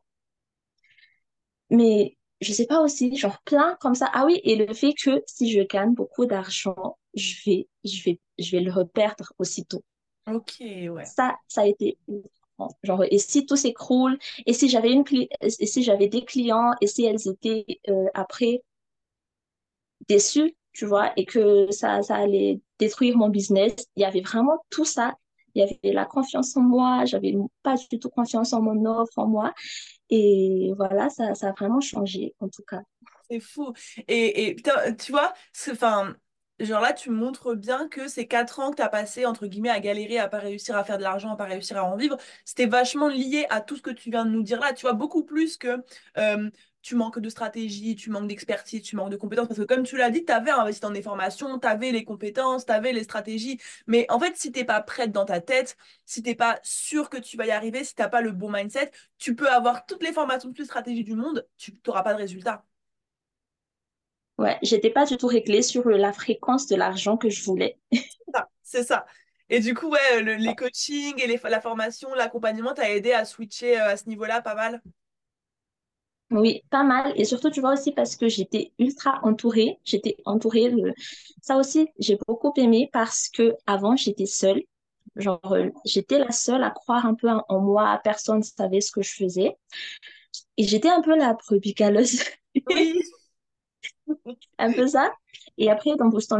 Mais 1.70 2.16
je 2.40 2.52
sais 2.52 2.66
pas 2.66 2.80
aussi, 2.80 3.16
genre 3.16 3.40
plein 3.44 3.76
comme 3.80 3.94
ça. 3.94 4.10
Ah 4.12 4.24
oui, 4.26 4.40
et 4.44 4.56
le 4.56 4.72
fait 4.74 4.94
que 4.94 5.22
si 5.26 5.50
je 5.50 5.62
gagne 5.62 5.94
beaucoup 5.94 6.26
d'argent, 6.26 6.98
je 7.14 7.34
vais 7.46 7.68
je 7.84 8.02
vais 8.04 8.20
je 8.38 8.50
vais 8.52 8.62
le 8.62 8.72
reperdre 8.72 9.32
aussitôt. 9.38 9.84
OK, 10.26 10.56
ouais. 10.60 11.04
Ça 11.04 11.36
ça 11.48 11.62
a 11.62 11.66
été 11.66 11.98
genre 12.82 13.04
et 13.10 13.18
si 13.18 13.46
tout 13.46 13.56
s'écroule 13.56 14.18
et 14.46 14.52
si 14.52 14.68
j'avais 14.68 14.92
une 14.92 15.04
et 15.40 15.66
si 15.66 15.82
j'avais 15.82 16.08
des 16.08 16.24
clients 16.24 16.72
et 16.80 16.86
si 16.86 17.04
elles 17.04 17.28
étaient 17.28 17.64
euh, 17.88 18.06
après 18.14 18.62
déçues 20.08 20.54
tu 20.72 20.87
vois, 20.87 21.12
et 21.17 21.25
que 21.25 21.70
ça, 21.70 22.00
allait 22.11 22.61
détruire 22.78 23.17
mon 23.17 23.28
business. 23.28 23.75
Il 23.96 24.02
y 24.02 24.05
avait 24.05 24.20
vraiment 24.20 24.58
tout 24.70 24.84
ça. 24.84 25.14
Il 25.55 25.62
y 25.62 25.64
avait 25.64 25.94
la 25.94 26.05
confiance 26.05 26.56
en 26.56 26.61
moi, 26.61 27.05
j'avais 27.06 27.34
pas 27.62 27.75
du 27.90 27.99
tout 27.99 28.08
confiance 28.08 28.52
en 28.52 28.62
mon 28.62 28.84
offre, 28.87 29.19
en 29.19 29.26
moi. 29.26 29.52
Et 30.08 30.72
voilà, 30.76 31.08
ça, 31.11 31.32
a 31.40 31.52
vraiment 31.52 31.81
changé, 31.81 32.34
en 32.41 32.48
tout 32.48 32.62
cas. 32.62 32.82
C'est 33.29 33.41
fou. 33.41 33.72
Et, 34.06 34.48
et 34.48 34.56
tu 34.96 35.12
vois, 35.12 35.32
enfin, 35.70 36.15
genre 36.60 36.81
là, 36.81 36.93
tu 36.93 37.10
montres 37.10 37.56
bien 37.56 37.89
que 37.89 38.08
ces 38.08 38.27
quatre 38.27 38.60
ans 38.60 38.70
que 38.70 38.77
tu 38.77 38.82
as 38.82 38.89
passé, 38.89 39.27
entre 39.27 39.46
guillemets, 39.46 39.70
à 39.70 39.81
galérer, 39.81 40.19
à 40.19 40.29
pas 40.29 40.39
réussir 40.39 40.77
à 40.77 40.84
faire 40.84 40.98
de 40.98 41.03
l'argent, 41.03 41.32
à 41.32 41.36
pas 41.36 41.44
réussir 41.44 41.77
à 41.79 41.84
en 41.84 41.96
vivre, 41.96 42.17
c'était 42.44 42.67
vachement 42.67 43.08
lié 43.08 43.46
à 43.50 43.60
tout 43.60 43.77
ce 43.77 43.82
que 43.82 43.91
tu 43.91 44.10
viens 44.10 44.24
de 44.24 44.31
nous 44.31 44.43
dire 44.43 44.60
là. 44.60 44.72
Tu 44.72 44.82
vois, 44.82 44.93
beaucoup 44.93 45.24
plus 45.24 45.56
que 45.56 45.82
euh, 46.19 46.50
tu 46.82 46.94
manques 46.94 47.19
de 47.19 47.29
stratégie, 47.29 47.94
tu 47.96 48.10
manques 48.10 48.29
d'expertise, 48.29 48.82
tu 48.82 48.96
manques 48.96 49.10
de 49.10 49.17
compétences. 49.17 49.49
Parce 49.49 49.60
que 49.60 49.65
comme 49.65 49.82
tu 49.82 49.96
l'as 49.96 50.10
dit, 50.10 50.25
tu 50.25 50.32
avais 50.32 50.51
investi 50.51 50.81
dans 50.81 50.91
des 50.91 51.03
formations, 51.03 51.58
tu 51.58 51.67
avais 51.67 51.93
les 51.93 52.05
compétences, 52.05 52.67
tu 52.67 52.72
avais 52.72 52.93
les 52.93 53.05
stratégies. 53.05 53.60
Mais 53.87 54.06
en 54.10 54.19
fait, 54.19 54.37
si 54.37 54.53
tu 54.53 54.60
n'es 54.60 54.65
pas 54.65 54.81
prête 54.81 55.13
dans 55.13 55.25
ta 55.25 55.41
tête, 55.41 55.77
si 56.06 56.22
tu 56.22 56.31
n'es 56.31 56.34
pas 56.34 56.58
sûr 56.63 57.10
que 57.10 57.19
tu 57.19 57.37
vas 57.37 57.46
y 57.46 57.51
arriver, 57.51 57.84
si 57.84 57.94
tu 57.94 58.03
n'as 58.03 58.08
pas 58.08 58.20
le 58.20 58.32
bon 58.32 58.51
mindset, 58.51 58.91
tu 59.19 59.34
peux 59.34 59.49
avoir 59.49 59.87
toutes 59.87 60.03
les 60.03 60.13
formations, 60.13 60.49
toutes 60.49 60.60
les 60.60 60.65
stratégies 60.65 61.05
du 61.05 61.15
monde, 61.15 61.46
tu 61.56 61.79
n'auras 61.87 62.03
pas 62.03 62.15
de 62.15 62.19
résultat. 62.19 62.65
Ouais, 64.39 64.58
j'étais 64.63 64.91
pas 64.91 65.05
du 65.05 65.19
tout 65.19 65.27
réglée 65.27 65.60
sur 65.60 65.87
la 65.89 66.15
fréquence 66.15 66.67
de 66.67 66.75
l'argent 66.75 67.19
que 67.19 67.29
je 67.29 67.44
voulais. 67.44 67.79
c'est 68.63 68.84
ça. 68.84 69.05
Et 69.51 69.60
du 69.60 69.75
coup, 69.75 69.91
ouais, 69.91 70.22
les 70.39 70.55
coachings 70.55 71.20
et 71.20 71.27
les, 71.27 71.39
la 71.44 71.60
formation, 71.60 72.15
l'accompagnement 72.15 72.72
t'a 72.72 72.89
aidé 72.89 73.13
à 73.13 73.25
switcher 73.25 73.79
euh, 73.81 73.91
à 73.91 73.96
ce 73.96 74.08
niveau-là 74.08 74.41
pas 74.41 74.55
mal? 74.55 74.81
Oui, 76.31 76.63
pas 76.70 76.84
mal. 76.84 77.13
Et 77.17 77.25
surtout, 77.25 77.51
tu 77.51 77.60
vois 77.60 77.72
aussi 77.72 77.93
parce 77.93 78.17
que 78.17 78.29
j'étais 78.29 78.72
ultra 78.79 79.20
entourée. 79.25 79.79
J'étais 79.84 80.17
entourée. 80.25 80.70
De... 80.70 80.94
Ça 81.43 81.56
aussi, 81.56 81.89
j'ai 81.99 82.19
beaucoup 82.27 82.53
aimé 82.56 82.89
parce 82.93 83.29
que 83.29 83.55
avant, 83.67 83.96
j'étais 83.96 84.27
seule. 84.27 84.63
Genre, 85.17 85.41
euh, 85.53 85.70
j'étais 85.84 86.19
la 86.19 86.31
seule 86.31 86.63
à 86.63 86.70
croire 86.70 87.05
un 87.05 87.15
peu 87.15 87.29
en 87.49 87.60
moi. 87.60 88.01
Personne 88.05 88.39
ne 88.39 88.43
savait 88.44 88.81
ce 88.81 88.93
que 88.93 89.03
je 89.03 89.13
faisais. 89.13 89.56
Et 90.56 90.65
j'étais 90.65 90.89
un 90.89 91.03
peu 91.03 91.17
la 91.17 91.34
brebis. 91.34 91.75
Oui. 92.69 93.01
un 94.58 94.72
peu 94.72 94.87
ça. 94.87 95.13
Et 95.58 95.70
après, 95.70 95.96
dans 95.96 96.08
Boost 96.08 96.32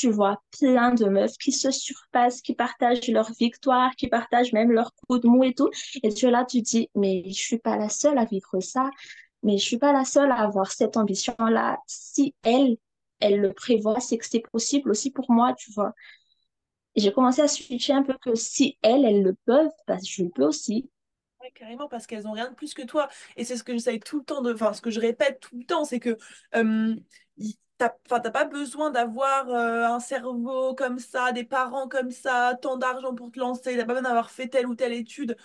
tu 0.00 0.10
vois 0.10 0.42
plein 0.58 0.94
de 0.94 1.04
meufs 1.06 1.36
qui 1.38 1.52
se 1.52 1.70
surpassent, 1.70 2.40
qui 2.40 2.54
partagent 2.54 3.08
leur 3.08 3.30
victoire, 3.32 3.94
qui 3.96 4.08
partagent 4.08 4.52
même 4.52 4.72
leurs 4.72 4.92
coups 4.94 5.20
de 5.20 5.28
mou 5.28 5.44
et 5.44 5.52
tout. 5.54 5.70
Et 6.02 6.12
tu 6.14 6.30
là, 6.30 6.44
tu 6.46 6.62
dis, 6.62 6.88
mais 6.94 7.24
je 7.28 7.34
suis 7.40 7.58
pas 7.58 7.76
la 7.76 7.88
seule 7.90 8.16
à 8.18 8.24
vivre 8.24 8.60
ça, 8.60 8.90
mais 9.42 9.58
je 9.58 9.64
suis 9.64 9.78
pas 9.78 9.92
la 9.92 10.04
seule 10.04 10.30
à 10.32 10.36
avoir 10.36 10.72
cette 10.72 10.96
ambition-là. 10.96 11.78
Si 11.86 12.34
elle, 12.42 12.78
elle 13.20 13.40
le 13.40 13.52
prévoit, 13.52 14.00
c'est 14.00 14.16
que 14.18 14.26
c'est 14.26 14.40
possible 14.50 14.90
aussi 14.90 15.10
pour 15.10 15.30
moi, 15.30 15.54
tu 15.54 15.70
vois. 15.72 15.92
J'ai 16.96 17.12
commencé 17.12 17.42
à 17.42 17.48
switcher 17.48 17.92
un 17.94 18.02
peu 18.04 18.16
que 18.22 18.34
si 18.36 18.78
elles, 18.82 19.04
elles 19.04 19.22
le 19.22 19.34
peuvent, 19.44 19.70
bah, 19.88 19.98
je 20.04 20.22
le 20.24 20.30
peux 20.30 20.44
aussi. 20.44 20.88
Ouais, 21.40 21.50
carrément, 21.52 21.88
parce 21.88 22.06
qu'elles 22.06 22.26
ont 22.28 22.32
rien 22.32 22.50
de 22.50 22.54
plus 22.54 22.74
que 22.74 22.82
toi. 22.82 23.08
Et 23.36 23.44
c'est 23.44 23.56
ce 23.56 23.64
que 23.64 23.72
j'essaye 23.72 23.98
tout 24.00 24.18
le 24.18 24.24
temps 24.24 24.42
de. 24.42 24.52
Enfin, 24.52 24.72
ce 24.74 24.82
que 24.82 24.90
je 24.90 25.00
répète 25.00 25.40
tout 25.40 25.56
le 25.58 25.64
temps, 25.64 25.84
c'est 25.86 25.98
que 26.00 26.18
euh, 26.54 26.94
y- 27.38 27.56
enfin, 27.80 28.20
t'as 28.20 28.30
pas 28.30 28.44
besoin 28.44 28.90
d'avoir 28.90 29.48
euh, 29.48 29.84
un 29.86 30.00
cerveau 30.00 30.74
comme 30.74 30.98
ça, 30.98 31.32
des 31.32 31.44
parents 31.44 31.88
comme 31.88 32.10
ça, 32.10 32.58
tant 32.60 32.76
d'argent 32.76 33.14
pour 33.14 33.30
te 33.32 33.38
lancer, 33.38 33.74
t'as 33.76 33.84
pas 33.86 33.94
besoin 33.94 34.02
d'avoir 34.02 34.30
fait 34.30 34.48
telle 34.48 34.66
ou 34.66 34.74
telle 34.74 34.92
étude. 34.92 35.36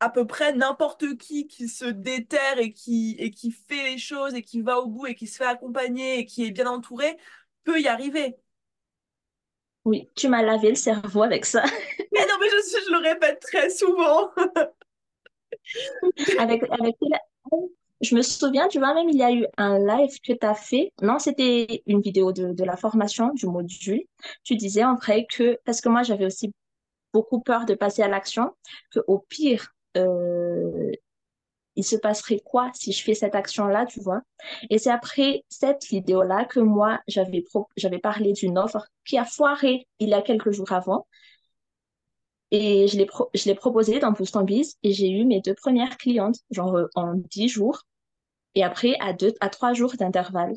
À 0.00 0.10
peu 0.10 0.26
près 0.26 0.52
n'importe 0.54 1.16
qui 1.18 1.46
qui 1.48 1.68
se 1.68 1.86
déterre 1.86 2.58
et 2.58 2.72
qui, 2.72 3.16
et 3.18 3.30
qui 3.32 3.52
fait 3.52 3.84
les 3.84 3.98
choses 3.98 4.34
et 4.34 4.42
qui 4.42 4.62
va 4.62 4.80
au 4.80 4.88
bout 4.88 5.06
et 5.08 5.14
qui 5.16 5.26
se 5.28 5.38
fait 5.38 5.46
accompagner 5.46 6.18
et 6.20 6.26
qui 6.26 6.44
est 6.46 6.52
bien 6.52 6.66
entouré 6.68 7.18
peut 7.64 7.80
y 7.80 7.88
arriver. 7.88 8.36
Oui, 9.84 10.08
tu 10.14 10.28
m'as 10.28 10.42
lavé 10.42 10.70
le 10.70 10.74
cerveau 10.74 11.22
avec 11.22 11.44
ça. 11.44 11.62
Mais 12.12 12.26
non, 12.26 12.34
mais 12.40 12.48
je, 12.50 12.56
je 12.86 12.92
le 12.92 12.98
répète 12.98 13.40
très 13.40 13.70
souvent. 13.70 14.30
Avec, 16.38 16.62
avec, 16.70 16.96
je 18.00 18.14
me 18.14 18.22
souviens, 18.22 18.68
tu 18.68 18.78
vois, 18.78 18.94
même 18.94 19.08
il 19.08 19.16
y 19.16 19.22
a 19.22 19.32
eu 19.32 19.46
un 19.56 19.78
live 19.78 20.18
que 20.20 20.32
tu 20.32 20.46
as 20.46 20.54
fait. 20.54 20.92
Non, 21.02 21.18
c'était 21.18 21.82
une 21.86 22.00
vidéo 22.00 22.32
de, 22.32 22.52
de 22.52 22.64
la 22.64 22.76
formation 22.76 23.32
du 23.34 23.46
module. 23.46 24.02
Tu 24.42 24.56
disais 24.56 24.84
en 24.84 24.94
vrai 24.94 25.26
que, 25.30 25.58
parce 25.64 25.80
que 25.80 25.88
moi 25.88 26.02
j'avais 26.02 26.26
aussi 26.26 26.52
beaucoup 27.12 27.40
peur 27.40 27.66
de 27.66 27.74
passer 27.74 28.02
à 28.02 28.08
l'action, 28.08 28.52
que 28.90 29.00
au 29.06 29.18
pire, 29.18 29.74
euh, 29.96 30.92
il 31.76 31.84
se 31.84 31.96
passerait 31.96 32.40
quoi 32.40 32.70
si 32.74 32.92
je 32.92 33.02
fais 33.02 33.14
cette 33.14 33.34
action-là, 33.34 33.86
tu 33.86 34.00
vois? 34.00 34.22
Et 34.70 34.78
c'est 34.78 34.90
après 34.90 35.44
cette 35.48 35.84
vidéo-là 35.86 36.44
que 36.44 36.60
moi, 36.60 37.00
j'avais 37.06 37.44
j'avais 37.76 37.98
parlé 37.98 38.32
d'une 38.32 38.58
offre 38.58 38.86
qui 39.04 39.18
a 39.18 39.24
foiré 39.24 39.86
il 39.98 40.08
y 40.08 40.14
a 40.14 40.22
quelques 40.22 40.50
jours 40.52 40.72
avant. 40.72 41.06
Et 42.52 42.88
je 42.88 42.96
l'ai 42.96 43.06
pro- 43.06 43.30
proposée 43.56 43.98
dans 44.00 44.12
Boost 44.12 44.36
en 44.36 44.44
Biz 44.44 44.76
et 44.82 44.92
j'ai 44.92 45.10
eu 45.10 45.24
mes 45.24 45.40
deux 45.40 45.54
premières 45.54 45.96
clientes, 45.98 46.36
genre 46.50 46.76
euh, 46.76 46.86
en 46.94 47.14
dix 47.14 47.48
jours. 47.48 47.82
Et 48.54 48.64
après, 48.64 48.96
à 49.00 49.12
deux, 49.12 49.34
à 49.40 49.50
trois 49.50 49.74
jours 49.74 49.94
d'intervalle. 49.98 50.54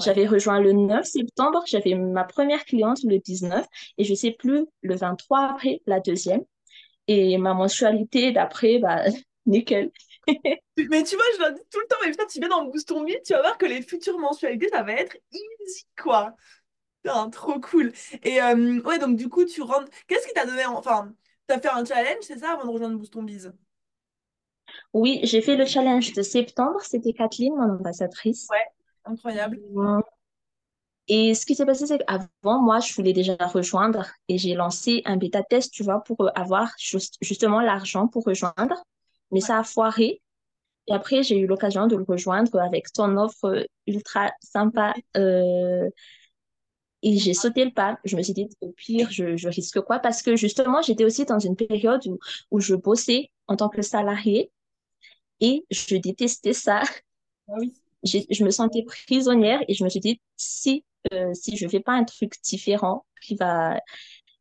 J'avais 0.00 0.26
rejoint 0.26 0.60
le 0.60 0.72
9 0.72 1.06
septembre, 1.06 1.62
j'avais 1.66 1.94
ma 1.94 2.24
première 2.24 2.64
cliente 2.64 2.98
le 3.04 3.18
19 3.18 3.66
et 3.98 4.04
je 4.04 4.14
sais 4.14 4.32
plus, 4.32 4.66
le 4.82 4.94
23 4.96 5.40
après, 5.50 5.80
la 5.86 6.00
deuxième. 6.00 6.42
Et 7.08 7.38
ma 7.38 7.54
mensualité 7.54 8.32
d'après, 8.32 8.78
bah, 8.78 9.04
nickel. 9.46 9.92
Mais 10.78 11.04
tu 11.04 11.16
vois, 11.16 11.24
je 11.36 11.40
leur 11.40 11.52
dis 11.52 11.62
tout 11.70 11.80
le 11.80 11.86
temps, 11.88 11.96
mais 12.04 12.10
putain, 12.10 12.26
tu 12.26 12.40
viens 12.40 12.48
dans 12.48 12.64
Boost 12.66 12.88
ton 12.88 13.04
tu 13.04 13.32
vas 13.32 13.40
voir 13.42 13.58
que 13.58 13.66
les 13.66 13.82
futures 13.82 14.18
mensualités, 14.18 14.68
ça 14.68 14.82
va 14.82 14.92
être 14.94 15.16
easy, 15.32 15.86
quoi. 16.02 16.34
Putain, 17.06 17.30
trop 17.30 17.60
cool. 17.60 17.92
Et 18.24 18.42
euh, 18.42 18.80
ouais, 18.82 18.98
donc 18.98 19.16
du 19.16 19.28
coup, 19.28 19.44
tu 19.44 19.62
rentres. 19.62 19.90
Qu'est-ce 20.08 20.26
qui 20.26 20.32
t'a 20.34 20.46
donné. 20.46 20.64
en- 20.66 20.76
Enfin, 20.78 21.12
t'as 21.46 21.60
fait 21.60 21.68
un 21.68 21.84
challenge, 21.84 22.22
c'est 22.22 22.38
ça, 22.38 22.52
avant 22.52 22.64
de 22.66 22.70
rejoindre 22.70 22.98
Boost 22.98 23.12
ton 23.12 23.22
Biz? 23.22 23.52
Oui, 24.92 25.20
j'ai 25.22 25.42
fait 25.42 25.56
le 25.56 25.64
challenge 25.64 26.12
de 26.12 26.22
septembre, 26.22 26.80
c'était 26.82 27.12
Kathleen, 27.12 27.54
mon 27.54 27.74
ambassadrice. 27.74 28.48
Ouais, 28.50 28.66
incroyable. 29.04 29.60
Euh, 29.76 30.00
Et 31.08 31.34
ce 31.34 31.46
qui 31.46 31.54
s'est 31.54 31.66
passé, 31.66 31.86
c'est 31.86 31.98
qu'avant, 31.98 32.60
moi, 32.60 32.80
je 32.80 32.92
voulais 32.94 33.12
déjà 33.12 33.36
rejoindre 33.36 34.06
et 34.28 34.38
j'ai 34.38 34.54
lancé 34.54 35.02
un 35.04 35.16
bêta 35.16 35.42
test, 35.44 35.72
tu 35.72 35.84
vois, 35.84 36.02
pour 36.02 36.20
euh, 36.22 36.30
avoir 36.34 36.72
juste- 36.78 37.16
justement 37.20 37.60
l'argent 37.60 38.08
pour 38.08 38.24
rejoindre. 38.24 38.82
Mais 39.30 39.40
Ouais. 39.40 39.40
ça 39.40 39.58
a 39.58 39.64
foiré. 39.64 40.20
Et 40.88 40.94
après, 40.94 41.22
j'ai 41.22 41.38
eu 41.38 41.46
l'occasion 41.46 41.86
de 41.88 41.96
le 41.96 42.04
rejoindre 42.04 42.60
avec 42.60 42.92
ton 42.92 43.16
offre 43.18 43.66
ultra 43.86 44.32
sympa. 44.42 44.94
euh, 45.16 45.88
et 47.06 47.18
j'ai 47.18 47.34
sauté 47.34 47.64
le 47.64 47.70
pas. 47.70 47.98
Je 48.04 48.16
me 48.16 48.22
suis 48.22 48.32
dit, 48.32 48.48
au 48.60 48.72
pire, 48.72 49.08
je, 49.12 49.36
je 49.36 49.48
risque 49.48 49.80
quoi? 49.82 50.00
Parce 50.00 50.22
que 50.22 50.34
justement, 50.34 50.82
j'étais 50.82 51.04
aussi 51.04 51.24
dans 51.24 51.38
une 51.38 51.54
période 51.54 52.04
où, 52.08 52.18
où 52.50 52.60
je 52.60 52.74
bossais 52.74 53.30
en 53.46 53.54
tant 53.56 53.68
que 53.68 53.80
salarié 53.80 54.50
et 55.40 55.64
je 55.70 55.96
détestais 55.96 56.52
ça. 56.52 56.82
Ah 57.48 57.54
oui. 57.58 57.74
Je 58.04 58.44
me 58.44 58.50
sentais 58.50 58.84
prisonnière 58.84 59.60
et 59.68 59.74
je 59.74 59.84
me 59.84 59.88
suis 59.88 60.00
dit, 60.00 60.20
si, 60.36 60.84
euh, 61.12 61.32
si 61.34 61.56
je 61.56 61.68
fais 61.68 61.80
pas 61.80 61.92
un 61.92 62.04
truc 62.04 62.34
différent 62.44 63.06
qui 63.22 63.36
va, 63.36 63.80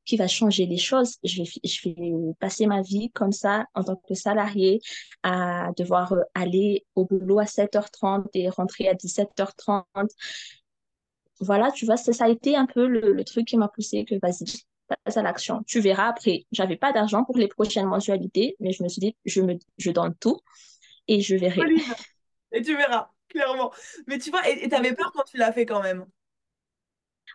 qui 0.05 0.17
va 0.17 0.27
changer 0.27 0.65
les 0.65 0.77
choses, 0.77 1.17
je 1.23 1.43
vais, 1.43 1.49
je 1.63 1.89
vais 1.89 2.13
passer 2.39 2.67
ma 2.67 2.81
vie 2.81 3.11
comme 3.11 3.31
ça 3.31 3.65
en 3.75 3.83
tant 3.83 3.95
que 3.95 4.15
salarié 4.15 4.81
à 5.23 5.71
devoir 5.77 6.13
euh, 6.13 6.21
aller 6.35 6.85
au 6.95 7.05
boulot 7.05 7.39
à 7.39 7.45
7h30 7.47 8.29
et 8.33 8.49
rentrer 8.49 8.87
à 8.87 8.95
17h30. 8.95 10.09
Voilà, 11.39 11.71
tu 11.71 11.85
vois, 11.85 11.97
ça, 11.97 12.13
ça 12.13 12.25
a 12.25 12.29
été 12.29 12.55
un 12.55 12.65
peu 12.65 12.87
le, 12.87 13.13
le 13.13 13.23
truc 13.23 13.45
qui 13.47 13.57
m'a 13.57 13.67
poussé 13.67 14.05
que 14.05 14.15
vas-y, 14.21 14.45
passe 14.87 15.17
à 15.17 15.21
l'action. 15.21 15.63
Tu 15.67 15.79
verras 15.79 16.07
après. 16.07 16.45
J'avais 16.51 16.77
pas 16.77 16.93
d'argent 16.93 17.23
pour 17.23 17.37
les 17.37 17.47
prochaines 17.47 17.87
mensualités, 17.87 18.55
mais 18.59 18.71
je 18.71 18.83
me 18.83 18.87
suis 18.87 18.99
dit, 18.99 19.15
je 19.25 19.41
me, 19.41 19.57
je 19.77 19.91
donne 19.91 20.15
tout 20.15 20.39
et 21.07 21.21
je 21.21 21.35
verrai. 21.35 21.61
Et 22.51 22.61
tu 22.61 22.75
verras, 22.77 23.09
clairement. 23.27 23.73
Mais 24.07 24.17
tu 24.17 24.29
vois, 24.31 24.47
et 24.49 24.63
et 24.63 24.69
t'avais 24.69 24.93
peur 24.93 25.11
quand 25.13 25.23
tu 25.23 25.37
l'as 25.37 25.51
fait 25.51 25.65
quand 25.65 25.81
même. 25.81 26.05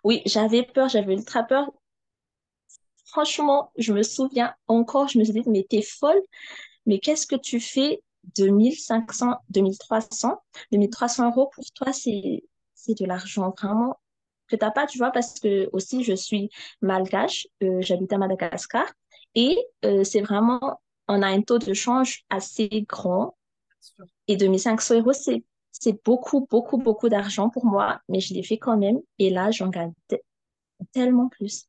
Oui, 0.05 0.23
j'avais 0.27 0.63
peur, 0.63 0.89
j'avais 0.91 1.15
ultra 1.15 1.43
peur. 1.43 1.73
Franchement, 3.07 3.73
je 3.77 3.93
me 3.93 4.03
souviens 4.03 4.55
encore, 4.69 5.09
je 5.09 5.19
me 5.19 5.25
suis 5.25 5.33
dit, 5.33 5.43
mais 5.49 5.67
t'es 5.69 5.83
folle, 5.83 6.21
mais 6.87 7.01
qu'est-ce 7.01 7.27
que 7.27 7.37
tu 7.37 7.61
fais 7.61 8.03
de 8.37 8.49
1500, 8.49 9.37
2300, 9.51 10.43
2300 10.73 11.31
euros 11.31 11.51
pour 11.55 11.65
toi, 11.75 11.93
c'est, 11.93 12.45
c'est 12.85 12.99
de 12.99 13.07
l'argent 13.07 13.55
vraiment 13.59 13.99
que 14.49 14.57
t'as 14.57 14.71
pas, 14.71 14.87
tu 14.87 14.99
vois, 14.99 15.11
parce 15.13 15.39
que 15.41 15.69
aussi 15.73 16.05
je 16.05 16.15
suis 16.15 16.51
malgache, 16.83 17.47
euh, 17.63 17.81
j'habite 17.83 18.13
à 18.13 18.19
Madagascar 18.19 18.87
et 19.35 19.59
euh, 19.85 20.05
c'est 20.05 20.21
vraiment, 20.23 20.81
on 21.09 21.23
a 21.23 21.29
un 21.29 21.43
taux 21.43 21.59
de 21.59 21.73
change 21.75 22.25
assez 22.31 22.69
grand 22.89 23.37
et 24.29 24.37
2500 24.37 24.79
euros, 24.79 25.13
c'est, 25.13 25.45
c'est 25.73 26.03
beaucoup, 26.05 26.47
beaucoup, 26.51 26.79
beaucoup 26.79 27.09
d'argent 27.09 27.51
pour 27.51 27.67
moi, 27.67 28.01
mais 28.09 28.21
je 28.21 28.35
l'ai 28.35 28.43
fait 28.43 28.59
quand 28.59 28.77
même 28.79 28.99
et 29.19 29.31
là, 29.31 29.51
j'en 29.51 29.69
gagne 29.69 29.93
te- 30.09 30.17
tellement 30.93 31.29
plus. 31.31 31.67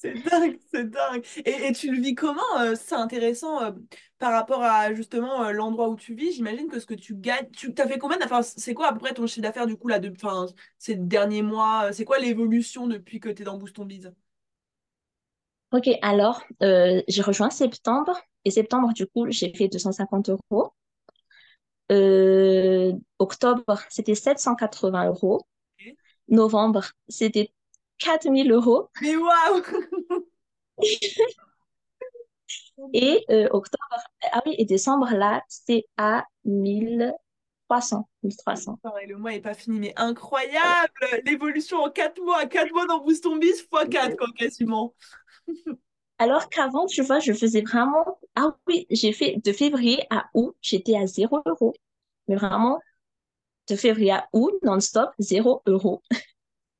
C'est 0.00 0.14
dingue, 0.14 0.58
c'est 0.72 0.88
dingue. 0.90 1.24
Et, 1.44 1.66
et 1.68 1.72
tu 1.72 1.90
le 1.92 2.00
vis 2.00 2.14
comment? 2.14 2.40
euh, 2.60 2.76
c'est 2.76 2.94
intéressant 2.94 3.60
euh, 3.64 3.72
par 4.18 4.32
rapport 4.32 4.62
à 4.62 4.94
justement 4.94 5.42
euh, 5.44 5.52
l'endroit 5.52 5.88
où 5.88 5.96
tu 5.96 6.14
vis? 6.14 6.32
J'imagine 6.32 6.68
que 6.68 6.78
ce 6.78 6.86
que 6.86 6.94
tu 6.94 7.16
gagnes, 7.16 7.50
tu 7.50 7.74
t'as 7.74 7.88
fait 7.88 7.98
combien 7.98 8.16
d'affaires? 8.18 8.44
C'est 8.44 8.74
quoi 8.74 8.88
à 8.88 8.92
peu 8.92 9.00
près 9.00 9.12
ton 9.14 9.26
chiffre 9.26 9.42
d'affaires 9.42 9.66
du 9.66 9.76
coup 9.76 9.88
là 9.88 9.98
de, 9.98 10.10
enfin, 10.12 10.46
ces 10.78 10.94
derniers 10.94 11.42
mois? 11.42 11.92
C'est 11.92 12.04
quoi 12.04 12.18
l'évolution 12.20 12.86
depuis 12.86 13.18
que 13.20 13.28
tu 13.28 13.42
es 13.42 13.44
dans 13.44 13.58
Boost 13.58 13.80
Biz? 13.80 14.12
Ok, 15.72 15.88
alors, 16.02 16.44
j'ai 16.60 17.22
rejoint 17.22 17.48
septembre 17.50 18.18
et 18.44 18.50
septembre, 18.50 18.92
du 18.92 19.06
coup, 19.06 19.26
j'ai 19.30 19.52
fait 19.54 19.68
250 19.68 20.30
euros. 20.30 20.72
Octobre, 23.18 23.78
c'était 23.90 24.14
780 24.14 25.06
euros. 25.06 25.46
Novembre, 26.28 26.84
c'était 27.08 27.52
4000 27.98 28.50
euros. 28.52 28.88
Mais 29.02 29.16
waouh! 29.16 29.62
Et 32.92 33.24
euh, 33.30 33.48
octobre, 33.50 33.82
ah 34.32 34.42
oui, 34.46 34.54
et 34.58 34.64
décembre, 34.64 35.10
là, 35.12 35.42
c'est 35.48 35.86
à 35.96 36.24
1300. 36.44 38.08
1300. 38.22 38.78
Pareil, 38.82 39.08
le 39.08 39.16
mois 39.16 39.34
est 39.34 39.40
pas 39.40 39.54
fini, 39.54 39.80
mais 39.80 39.92
incroyable! 39.96 40.92
L'évolution 41.24 41.78
en 41.78 41.90
4 41.90 42.22
mois, 42.22 42.46
4 42.46 42.72
mois 42.72 42.86
dans 42.86 43.00
Boost 43.00 43.24
Ton 43.24 43.36
Biz 43.36 43.66
fois 43.68 43.86
4 43.86 44.16
quoi, 44.16 44.28
quasiment. 44.36 44.94
Alors 46.18 46.48
qu'avant, 46.48 46.86
tu 46.86 47.02
vois, 47.02 47.20
je 47.20 47.32
faisais 47.32 47.62
vraiment... 47.62 48.18
Ah 48.34 48.56
oui, 48.66 48.86
j'ai 48.90 49.12
fait 49.12 49.40
de 49.44 49.52
février 49.52 50.04
à 50.10 50.28
août, 50.34 50.56
j'étais 50.60 50.96
à 50.96 51.06
zéro 51.06 51.40
euros. 51.46 51.74
Mais 52.26 52.36
vraiment, 52.36 52.80
de 53.68 53.76
février 53.76 54.12
à 54.12 54.28
août, 54.32 54.54
non-stop, 54.62 55.10
zéro 55.18 55.62
euros. 55.66 56.02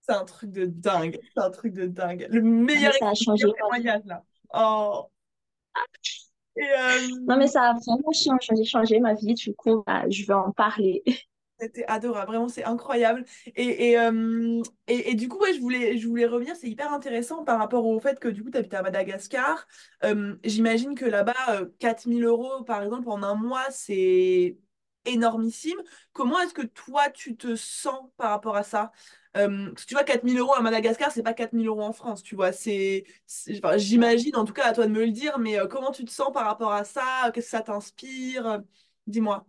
C'est 0.09 0.15
un 0.15 0.25
truc 0.25 0.50
de 0.53 0.65
dingue, 0.67 1.19
c'est 1.37 1.43
un 1.43 1.50
truc 1.50 1.75
de 1.75 1.87
dingue. 1.87 2.27
Le 2.31 2.41
meilleur, 2.43 2.95
ça 2.95 3.11
a 3.11 3.15
changé 3.15 3.45
meilleur 3.45 3.69
ma 3.71 3.77
vie. 3.77 3.83
témoignage 3.85 4.03
là. 4.07 4.25
Oh! 4.55 5.11
Et, 6.57 6.62
Non, 7.27 7.37
mais 7.37 7.45
euh, 7.45 7.47
ça 7.47 7.71
a 7.71 7.73
vraiment 7.75 8.12
changé, 8.12 8.65
changé 8.65 9.00
ma 9.00 9.15
vie. 9.15 9.35
Du 9.35 9.55
coup, 9.55 9.83
bah, 9.87 10.05
je 10.09 10.25
vais 10.25 10.35
en 10.35 10.53
parler. 10.53 11.03
C'était 11.61 11.85
adorable, 11.87 12.31
vraiment, 12.31 12.49
c'est 12.49 12.62
incroyable. 12.65 13.25
Et, 13.57 13.91
et, 13.91 13.99
euh, 13.99 14.62
et, 14.87 15.11
et 15.11 15.15
du 15.17 15.29
coup, 15.29 15.38
ouais, 15.38 15.53
je 15.55 15.61
voulais, 15.61 15.99
je 15.99 16.07
voulais 16.07 16.27
revenir, 16.27 16.55
c'est 16.55 16.69
hyper 16.69 16.93
intéressant 16.93 17.43
par 17.45 17.59
rapport 17.59 17.85
au 17.85 17.99
fait 17.99 18.21
que 18.21 18.29
du 18.29 18.45
coup, 18.45 18.50
tu 18.50 18.59
habites 18.59 18.75
à 18.75 18.83
Madagascar. 18.83 19.67
Euh, 20.05 20.37
j'imagine 20.45 20.95
que 20.95 21.05
là-bas, 21.05 21.35
euh, 21.50 21.67
4000 21.81 22.25
euros, 22.25 22.62
par 22.62 22.83
exemple, 22.85 23.09
en 23.09 23.25
un 23.25 23.35
mois, 23.35 23.65
c'est 23.71 24.57
énormissime. 25.05 25.79
Comment 26.12 26.38
est-ce 26.41 26.55
que 26.55 26.62
toi, 26.62 27.11
tu 27.11 27.37
te 27.37 27.57
sens 27.57 28.09
par 28.17 28.31
rapport 28.31 28.55
à 28.57 28.62
ça? 28.62 28.93
Euh, 29.37 29.73
tu 29.87 29.94
vois, 29.94 30.04
4000 30.04 30.38
euros 30.38 30.54
à 30.54 30.61
Madagascar, 30.62 31.11
c'est 31.12 31.23
pas 31.23 31.35
4000 31.35 31.66
euros 31.68 31.82
en 31.82 31.92
France, 31.92 32.23
tu 32.23 32.35
vois. 32.35 32.52
C'est, 32.52 33.04
j'imagine, 33.76 34.37
en 34.37 34.44
tout 34.44 34.52
cas, 34.52 34.64
à 34.66 34.73
toi 34.73 34.87
de 34.87 34.92
me 34.92 35.04
le 35.04 35.12
dire, 35.12 35.38
mais 35.38 35.58
euh, 35.58 35.66
comment 35.66 35.90
tu 35.92 36.04
te 36.04 36.11
sens 36.11 36.32
par 36.32 36.47
rapport 36.47 36.73
à 36.73 36.85
ça? 36.85 37.30
Qu'est-ce 37.35 37.47
que 37.47 37.50
ça 37.50 37.61
t'inspire? 37.62 38.62
Dis-moi. 39.06 39.47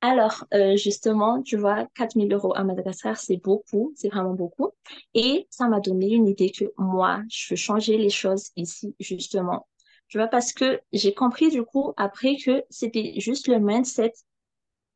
Alors, 0.00 0.44
euh, 0.52 0.76
justement, 0.76 1.42
tu 1.42 1.56
vois, 1.56 1.86
4000 1.94 2.32
euros 2.32 2.54
à 2.54 2.62
Madagascar, 2.64 3.16
c'est 3.16 3.38
beaucoup, 3.38 3.92
c'est 3.96 4.08
vraiment 4.10 4.34
beaucoup. 4.34 4.70
Et 5.14 5.46
ça 5.50 5.66
m'a 5.68 5.80
donné 5.80 6.12
une 6.12 6.28
idée 6.28 6.50
que 6.50 6.66
moi, 6.76 7.22
je 7.30 7.48
veux 7.50 7.56
changer 7.56 7.96
les 7.96 8.10
choses 8.10 8.50
ici, 8.56 8.94
justement. 9.00 9.66
Tu 10.08 10.18
vois, 10.18 10.26
parce 10.28 10.52
que 10.52 10.80
j'ai 10.92 11.14
compris 11.14 11.50
du 11.50 11.62
coup 11.62 11.94
après 11.96 12.36
que 12.36 12.62
c'était 12.68 13.14
juste 13.18 13.48
le 13.48 13.58
mindset, 13.58 14.12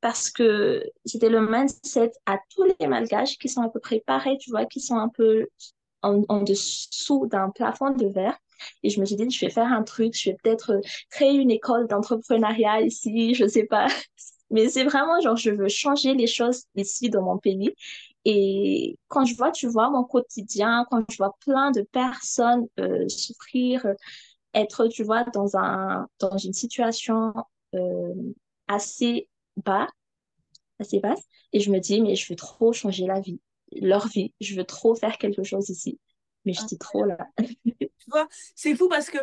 parce 0.01 0.31
que 0.31 0.85
c'était 1.05 1.29
le 1.29 1.47
mindset 1.47 2.13
à 2.27 2.39
tous 2.55 2.65
les 2.79 2.87
malgaches 2.87 3.39
qui 3.39 3.49
sont 3.49 3.63
à 3.63 3.69
peu 3.69 3.81
près 3.81 4.01
pareils, 4.07 4.39
tu 4.39 4.51
vois, 4.51 4.67
qui 4.67 4.81
sont 4.81 4.97
un 4.97 5.09
peu 5.09 5.49
en, 6.03 6.23
en 6.29 6.43
dessous 6.43 7.27
d'un 7.27 7.51
plafond 7.51 7.91
de 7.91 8.07
verre. 8.07 8.39
Et 8.83 8.91
je 8.91 9.01
me 9.01 9.07
suis 9.07 9.17
dit, 9.17 9.31
je 9.31 9.47
vais 9.47 9.53
faire 9.53 9.73
un 9.73 9.83
truc, 9.83 10.15
je 10.17 10.31
vais 10.31 10.37
peut-être 10.43 10.81
créer 11.11 11.33
une 11.35 11.51
école 11.51 11.87
d'entrepreneuriat 11.87 12.83
ici, 12.83 13.35
je 13.35 13.47
sais 13.47 13.65
pas. 13.65 13.87
Mais 14.51 14.69
c'est 14.69 14.85
vraiment 14.85 15.21
genre, 15.21 15.37
je 15.37 15.51
veux 15.51 15.69
changer 15.69 16.15
les 16.15 16.27
choses 16.27 16.65
ici 16.75 17.11
dans 17.11 17.23
mon 17.23 17.39
pays. 17.39 17.75
Et 18.25 18.99
quand 19.09 19.25
je 19.25 19.37
vois, 19.37 19.51
tu 19.53 19.69
vois, 19.69 19.91
mon 19.91 20.05
quotidien, 20.05 20.87
quand 20.91 21.05
je 21.11 21.17
vois 21.19 21.37
plein 21.41 21.71
de 21.71 21.83
personnes 21.83 22.67
euh, 22.81 23.09
souffrir, 23.09 23.87
être, 24.55 24.87
tu 24.89 25.03
vois, 25.05 25.25
dans 25.25 25.57
un, 25.57 26.09
dans 26.19 26.37
une 26.39 26.53
situation 26.53 27.33
euh, 27.75 28.15
assez 28.67 29.29
bas, 29.65 29.89
assez 30.79 31.01
basse, 31.01 31.23
et 31.53 31.61
je 31.61 31.71
me 31.71 31.79
dis, 31.81 32.01
mais 32.01 32.17
je 32.17 32.29
veux 32.29 32.37
trop 32.37 32.73
changer 32.73 33.07
la 33.07 33.21
vie, 33.21 33.41
leur 33.73 34.09
vie, 34.09 34.35
je 34.41 34.55
veux 34.55 34.65
trop 34.65 34.95
faire 34.95 35.19
quelque 35.19 35.43
chose 35.43 35.69
ici. 35.71 35.99
Mais 36.45 36.53
je 36.53 36.65
dis 36.65 36.79
trop 36.79 37.05
là. 37.05 37.19
Tu 37.65 37.91
vois, 38.11 38.29
c'est 38.55 38.75
fou 38.75 38.89
parce 38.89 39.11
que 39.11 39.19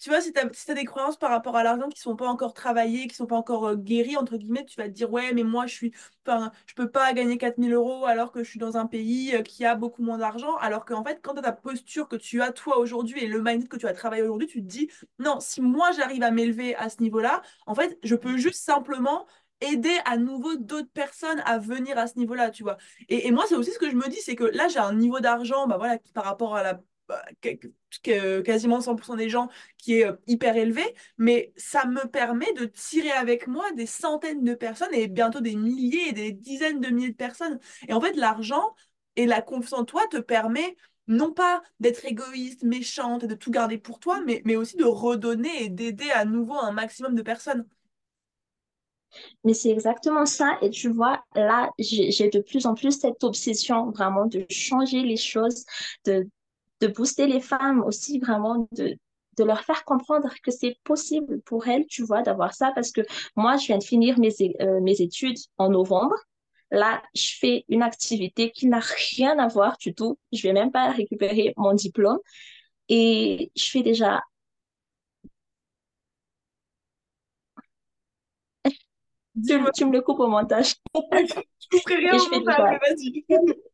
tu 0.00 0.10
vois, 0.10 0.20
si 0.20 0.32
tu 0.32 0.40
as, 0.40 0.48
si 0.52 0.74
des 0.74 0.84
croyances 0.84 1.18
par 1.18 1.30
rapport 1.30 1.56
à 1.56 1.62
l'argent 1.62 1.88
qui 1.88 2.00
sont 2.00 2.16
pas 2.16 2.26
encore 2.28 2.54
travaillées, 2.54 3.06
qui 3.06 3.14
sont 3.14 3.26
pas 3.26 3.36
encore 3.36 3.66
euh, 3.68 3.76
guéries, 3.76 4.16
entre 4.16 4.36
guillemets, 4.36 4.64
tu 4.64 4.76
vas 4.76 4.84
te 4.88 4.92
dire, 4.94 5.12
ouais, 5.12 5.32
mais 5.34 5.44
moi, 5.44 5.66
je 5.66 5.74
suis, 5.74 5.92
je 6.26 6.74
peux 6.74 6.90
pas 6.90 7.12
gagner 7.12 7.38
4000 7.38 7.72
euros 7.74 8.06
alors 8.06 8.32
que 8.32 8.42
je 8.42 8.48
suis 8.50 8.58
dans 8.58 8.76
un 8.76 8.86
pays 8.86 9.34
euh, 9.34 9.42
qui 9.42 9.64
a 9.64 9.74
beaucoup 9.74 10.02
moins 10.02 10.18
d'argent. 10.18 10.56
Alors 10.56 10.84
qu'en 10.84 11.04
fait, 11.04 11.20
quand 11.22 11.34
tu 11.34 11.40
as 11.40 11.42
ta 11.42 11.52
posture 11.52 12.08
que 12.08 12.16
tu 12.16 12.42
as 12.42 12.52
toi 12.52 12.78
aujourd'hui 12.78 13.22
et 13.22 13.26
le 13.28 13.42
mindset 13.42 13.68
que 13.68 13.76
tu 13.76 13.86
as 13.86 13.92
travaillé 13.92 14.22
aujourd'hui, 14.22 14.48
tu 14.48 14.62
te 14.62 14.66
dis, 14.66 14.90
non, 15.18 15.38
si 15.40 15.60
moi, 15.60 15.92
j'arrive 15.92 16.22
à 16.22 16.30
m'élever 16.30 16.74
à 16.76 16.88
ce 16.88 17.02
niveau-là, 17.02 17.42
en 17.66 17.74
fait, 17.74 17.98
je 18.02 18.14
peux 18.14 18.36
juste 18.36 18.62
simplement 18.64 19.26
aider 19.60 19.94
à 20.06 20.16
nouveau 20.16 20.56
d'autres 20.56 20.90
personnes 20.92 21.42
à 21.44 21.58
venir 21.58 21.98
à 21.98 22.06
ce 22.06 22.18
niveau-là, 22.18 22.50
tu 22.50 22.62
vois. 22.62 22.78
Et, 23.08 23.26
et 23.26 23.30
moi, 23.30 23.44
c'est 23.48 23.54
aussi 23.56 23.72
ce 23.72 23.78
que 23.78 23.90
je 23.90 23.96
me 23.96 24.08
dis, 24.08 24.16
c'est 24.20 24.36
que 24.36 24.44
là, 24.44 24.68
j'ai 24.68 24.78
un 24.78 24.94
niveau 24.94 25.20
d'argent, 25.20 25.66
bah 25.66 25.76
voilà, 25.76 25.98
qui 25.98 26.12
par 26.12 26.24
rapport 26.24 26.56
à 26.56 26.62
la 26.62 26.80
bah, 27.10 27.24
quasiment 28.44 28.80
100% 28.80 29.16
des 29.16 29.28
gens 29.28 29.48
qui 29.78 29.94
est 30.00 30.06
euh, 30.06 30.12
hyper 30.28 30.56
élevé, 30.56 30.82
mais 31.18 31.52
ça 31.56 31.86
me 31.86 32.08
permet 32.08 32.52
de 32.54 32.66
tirer 32.66 33.10
avec 33.10 33.48
moi 33.48 33.70
des 33.72 33.86
centaines 33.86 34.44
de 34.44 34.54
personnes 34.54 34.94
et 34.94 35.08
bientôt 35.08 35.40
des 35.40 35.56
milliers 35.56 36.08
et 36.08 36.12
des 36.12 36.32
dizaines 36.32 36.80
de 36.80 36.88
milliers 36.88 37.10
de 37.10 37.16
personnes. 37.16 37.58
Et 37.88 37.92
en 37.92 38.00
fait, 38.00 38.14
l'argent 38.14 38.74
et 39.16 39.26
la 39.26 39.42
confiance 39.42 39.80
en 39.80 39.84
toi 39.84 40.06
te 40.08 40.18
permet 40.18 40.76
non 41.08 41.32
pas 41.32 41.62
d'être 41.80 42.04
égoïste, 42.04 42.62
méchante 42.62 43.24
et 43.24 43.26
de 43.26 43.34
tout 43.34 43.50
garder 43.50 43.78
pour 43.78 43.98
toi, 43.98 44.20
mais, 44.24 44.42
mais 44.44 44.54
aussi 44.56 44.76
de 44.76 44.84
redonner 44.84 45.64
et 45.64 45.68
d'aider 45.68 46.10
à 46.12 46.24
nouveau 46.24 46.54
un 46.54 46.70
maximum 46.72 47.16
de 47.16 47.22
personnes. 47.22 47.66
Mais 49.44 49.54
c'est 49.54 49.70
exactement 49.70 50.26
ça. 50.26 50.58
Et 50.62 50.70
tu 50.70 50.88
vois, 50.88 51.24
là, 51.34 51.70
j'ai 51.78 52.28
de 52.30 52.40
plus 52.40 52.66
en 52.66 52.74
plus 52.74 52.92
cette 53.00 53.24
obsession 53.24 53.90
vraiment 53.90 54.26
de 54.26 54.46
changer 54.50 55.02
les 55.02 55.16
choses, 55.16 55.64
de, 56.04 56.28
de 56.80 56.86
booster 56.88 57.26
les 57.26 57.40
femmes 57.40 57.82
aussi, 57.82 58.18
vraiment 58.18 58.68
de, 58.72 58.96
de 59.38 59.44
leur 59.44 59.62
faire 59.64 59.84
comprendre 59.84 60.32
que 60.42 60.50
c'est 60.50 60.76
possible 60.84 61.40
pour 61.42 61.66
elles, 61.68 61.86
tu 61.86 62.02
vois, 62.02 62.22
d'avoir 62.22 62.54
ça. 62.54 62.72
Parce 62.74 62.92
que 62.92 63.02
moi, 63.36 63.56
je 63.56 63.66
viens 63.66 63.78
de 63.78 63.84
finir 63.84 64.18
mes, 64.18 64.34
euh, 64.60 64.80
mes 64.80 65.00
études 65.00 65.38
en 65.58 65.70
novembre. 65.70 66.16
Là, 66.70 67.02
je 67.14 67.32
fais 67.38 67.64
une 67.68 67.82
activité 67.82 68.52
qui 68.52 68.66
n'a 68.68 68.80
rien 69.14 69.38
à 69.38 69.48
voir 69.48 69.76
du 69.78 69.94
tout. 69.94 70.18
Je 70.32 70.42
vais 70.42 70.52
même 70.52 70.70
pas 70.70 70.90
récupérer 70.92 71.52
mon 71.56 71.74
diplôme. 71.74 72.18
Et 72.88 73.50
je 73.56 73.70
fais 73.70 73.82
déjà 73.82 74.22
Tu, 79.46 79.58
tu, 79.74 79.84
me 79.84 79.92
le 79.92 80.00
coupes 80.02 80.20
au 80.20 80.26
montage. 80.26 80.74
je 80.94 81.68
couperai 81.70 81.96
rien 81.96 82.18
au 82.18 82.30
montage, 82.30 82.78
vas-y. 82.80 83.24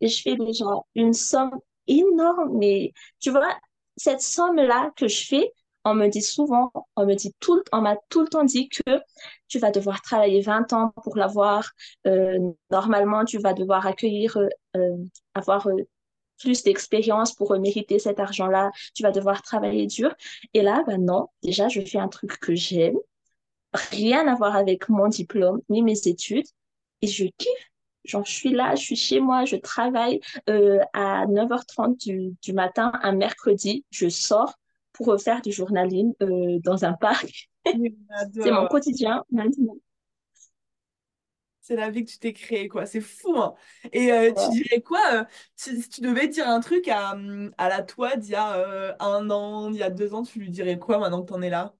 Et 0.00 0.08
je 0.08 0.22
fais 0.22 0.36
déjà 0.36 0.66
une 0.94 1.12
somme 1.12 1.58
énorme, 1.86 2.56
mais 2.58 2.92
tu 3.20 3.30
vois, 3.30 3.56
cette 3.96 4.20
somme-là 4.20 4.90
que 4.96 5.08
je 5.08 5.26
fais, 5.26 5.52
on 5.84 5.94
me 5.94 6.08
dit 6.08 6.22
souvent, 6.22 6.72
on 6.96 7.06
me 7.06 7.14
dit 7.14 7.34
tout, 7.40 7.62
on 7.72 7.82
m'a 7.82 7.96
tout 8.08 8.22
le 8.22 8.28
temps 8.28 8.44
dit 8.44 8.68
que 8.68 9.00
tu 9.48 9.58
vas 9.58 9.70
devoir 9.70 10.00
travailler 10.00 10.40
20 10.40 10.72
ans 10.72 10.92
pour 11.02 11.16
l'avoir. 11.16 11.70
Euh, 12.06 12.38
normalement, 12.70 13.24
tu 13.24 13.38
vas 13.38 13.52
devoir 13.52 13.86
accueillir, 13.86 14.38
euh, 14.76 14.96
avoir 15.34 15.66
euh, 15.68 15.76
plus 16.40 16.62
d'expérience 16.62 17.34
pour 17.34 17.56
mériter 17.58 17.98
cet 17.98 18.18
argent-là. 18.18 18.70
Tu 18.94 19.02
vas 19.02 19.12
devoir 19.12 19.42
travailler 19.42 19.86
dur. 19.86 20.14
Et 20.54 20.62
là, 20.62 20.82
ben 20.86 21.04
non, 21.04 21.28
déjà, 21.42 21.68
je 21.68 21.80
fais 21.82 21.98
un 21.98 22.08
truc 22.08 22.38
que 22.40 22.54
j'aime 22.54 22.96
rien 23.74 24.26
à 24.28 24.34
voir 24.36 24.56
avec 24.56 24.88
mon 24.88 25.08
diplôme 25.08 25.60
ni 25.68 25.82
mes 25.82 26.08
études. 26.08 26.46
Et 27.02 27.06
je 27.08 27.24
kiffe. 27.36 27.73
Genre, 28.04 28.24
je 28.24 28.32
suis 28.32 28.52
là, 28.52 28.74
je 28.74 28.82
suis 28.82 28.96
chez 28.96 29.20
moi, 29.20 29.44
je 29.44 29.56
travaille 29.56 30.20
euh, 30.50 30.78
à 30.92 31.26
9h30 31.26 31.96
du, 31.98 32.34
du, 32.42 32.52
matin, 32.52 32.92
un 33.02 33.12
mercredi, 33.12 33.84
je 33.90 34.08
sors 34.08 34.54
pour 34.92 35.18
faire 35.20 35.40
du 35.40 35.52
journaling 35.52 36.12
euh, 36.22 36.58
dans 36.62 36.84
un 36.84 36.92
parc. 36.92 37.50
c'est 37.66 38.50
mon 38.50 38.66
quotidien 38.66 39.24
maintenant. 39.30 39.76
C'est 41.62 41.76
la 41.76 41.88
vie 41.88 42.04
que 42.04 42.10
tu 42.10 42.18
t'es 42.18 42.34
créée, 42.34 42.68
quoi. 42.68 42.84
C'est 42.84 43.00
fou, 43.00 43.38
hein. 43.38 43.54
Et 43.90 44.12
euh, 44.12 44.30
tu 44.32 44.62
dirais 44.62 44.82
quoi 44.82 45.26
si, 45.56 45.88
tu 45.88 46.02
devais 46.02 46.28
dire 46.28 46.46
un 46.46 46.60
truc 46.60 46.88
à, 46.88 47.16
à 47.56 47.68
la 47.70 47.82
toi 47.82 48.16
d'il 48.16 48.32
y 48.32 48.34
a 48.34 48.96
un 49.00 49.30
an, 49.30 49.72
il 49.72 49.78
y 49.78 49.82
a 49.82 49.88
deux 49.88 50.12
ans, 50.12 50.24
tu 50.24 50.40
lui 50.40 50.50
dirais 50.50 50.78
quoi 50.78 50.98
maintenant 50.98 51.22
que 51.22 51.28
tu 51.28 51.32
en 51.32 51.40
es 51.40 51.48
là? 51.48 51.74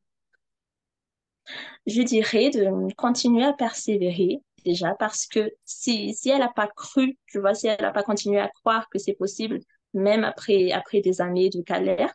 Je 1.87 2.01
dirais 2.01 2.49
de 2.49 2.95
continuer 2.95 3.45
à 3.45 3.53
persévérer 3.53 4.41
déjà 4.65 4.95
parce 4.95 5.27
que 5.27 5.53
si, 5.65 6.15
si 6.15 6.31
elle 6.31 6.41
n'a 6.41 6.53
pas 6.55 6.69
cru, 6.69 7.19
tu 7.27 7.41
vois, 7.41 7.55
si 7.55 7.67
elle 7.69 7.81
n'a 7.81 7.93
pas 7.93 8.03
continué 8.03 8.39
à 8.41 8.49
croire 8.49 8.89
que 8.89 8.99
c'est 8.99 9.15
possible, 9.15 9.61
même 9.95 10.25
après, 10.25 10.73
après 10.73 11.01
des 11.01 11.21
années 11.21 11.51
de 11.51 11.63
galère, 11.63 12.15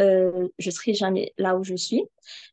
euh, 0.00 0.48
je 0.58 0.70
serai 0.70 0.94
jamais 0.94 1.32
là 1.38 1.56
où 1.56 1.64
je 1.64 1.74
suis. 1.74 2.04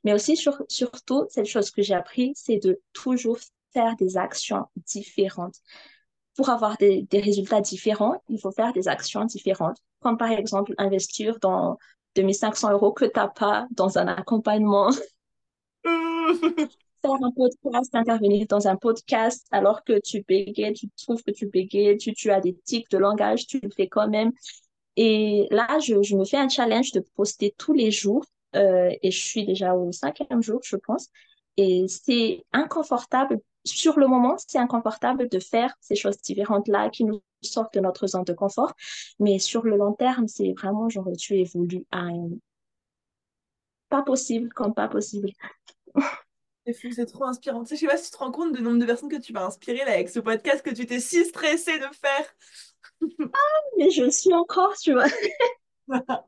Mais 0.03 0.13
aussi, 0.13 0.37
sur, 0.37 0.61
surtout, 0.67 1.25
cette 1.29 1.45
chose 1.45 1.71
que 1.71 1.81
j'ai 1.81 1.93
appris, 1.93 2.33
c'est 2.35 2.57
de 2.57 2.81
toujours 2.93 3.37
faire 3.73 3.95
des 3.97 4.17
actions 4.17 4.65
différentes. 4.75 5.55
Pour 6.35 6.49
avoir 6.49 6.77
des, 6.77 7.07
résultats 7.11 7.61
différents, 7.61 8.21
il 8.29 8.39
faut 8.39 8.51
faire 8.51 8.73
des 8.73 8.87
actions 8.87 9.25
différentes, 9.25 9.77
comme 9.99 10.17
par 10.17 10.31
exemple 10.31 10.73
investir 10.77 11.39
dans 11.39 11.77
2500 12.15 12.71
euros 12.71 12.93
que 12.93 13.05
tu 13.05 13.11
n'as 13.15 13.27
pas 13.27 13.67
dans 13.71 13.97
un 13.97 14.07
accompagnement 14.07 14.89
faire 17.01 17.23
un 17.23 17.31
podcast, 17.31 17.93
intervenir 17.95 18.45
dans 18.47 18.67
un 18.67 18.75
podcast 18.75 19.45
alors 19.51 19.83
que 19.83 19.99
tu 19.99 20.23
bégayes, 20.27 20.73
tu 20.73 20.89
trouves 20.89 21.23
que 21.23 21.31
tu 21.31 21.47
bégayes, 21.47 21.97
tu, 21.97 22.31
as 22.31 22.39
des 22.41 22.55
tics 22.63 22.89
de 22.91 22.97
langage, 22.97 23.47
tu 23.47 23.59
le 23.61 23.69
fais 23.69 23.87
quand 23.87 24.09
même. 24.09 24.31
Et 24.97 25.47
là, 25.51 25.79
je, 25.79 26.01
je 26.01 26.15
me 26.15 26.25
fais 26.25 26.37
un 26.37 26.49
challenge 26.49 26.91
de 26.91 26.99
poster 27.15 27.53
tous 27.57 27.73
les 27.73 27.91
jours 27.91 28.25
euh, 28.55 28.91
et 29.01 29.11
je 29.11 29.19
suis 29.19 29.45
déjà 29.45 29.75
au 29.75 29.91
cinquième 29.91 30.41
jour, 30.41 30.59
je 30.63 30.75
pense. 30.75 31.07
Et 31.57 31.85
c'est 31.87 32.43
inconfortable. 32.53 33.39
Sur 33.63 33.99
le 33.99 34.07
moment, 34.07 34.35
c'est 34.37 34.57
inconfortable 34.57 35.29
de 35.29 35.39
faire 35.39 35.73
ces 35.81 35.95
choses 35.95 36.17
différentes-là 36.21 36.89
qui 36.89 37.03
nous 37.05 37.21
sortent 37.41 37.73
de 37.75 37.79
notre 37.79 38.07
zone 38.07 38.23
de 38.23 38.33
confort. 38.33 38.73
Mais 39.19 39.39
sur 39.39 39.63
le 39.63 39.77
long 39.77 39.93
terme, 39.93 40.27
c'est 40.27 40.53
vraiment 40.53 40.89
genre 40.89 41.07
tu 41.17 41.37
évolues 41.37 41.85
à 41.91 41.99
un... 41.99 42.29
Pas 43.89 44.01
possible 44.03 44.49
comme 44.53 44.73
pas 44.73 44.87
possible. 44.87 45.29
C'est 46.65 46.73
fou, 46.73 46.91
c'est 46.91 47.05
trop 47.07 47.25
inspirant. 47.25 47.63
Tu 47.63 47.69
sais, 47.69 47.75
je 47.75 47.81
sais 47.81 47.87
pas 47.87 47.97
si 47.97 48.05
tu 48.05 48.11
te 48.11 48.17
rends 48.17 48.31
compte 48.31 48.55
du 48.55 48.61
nombre 48.61 48.77
de 48.77 48.85
personnes 48.85 49.09
que 49.09 49.15
tu 49.15 49.33
vas 49.33 49.45
inspirer 49.45 49.79
là, 49.85 49.93
avec 49.93 50.09
ce 50.09 50.19
podcast 50.19 50.61
que 50.63 50.69
tu 50.69 50.85
t'es 50.85 50.99
si 50.99 51.25
stressée 51.25 51.79
de 51.79 51.85
faire. 51.85 52.35
ah, 53.33 53.37
mais 53.77 53.89
je 53.89 54.03
le 54.03 54.11
suis 54.11 54.33
encore, 54.33 54.75
tu 54.77 54.93
vois. 54.93 55.07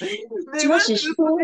mais 0.00 0.26
tu 0.60 0.66
vois, 0.66 0.78
j'ai 0.78 0.96
chaud 0.96 1.38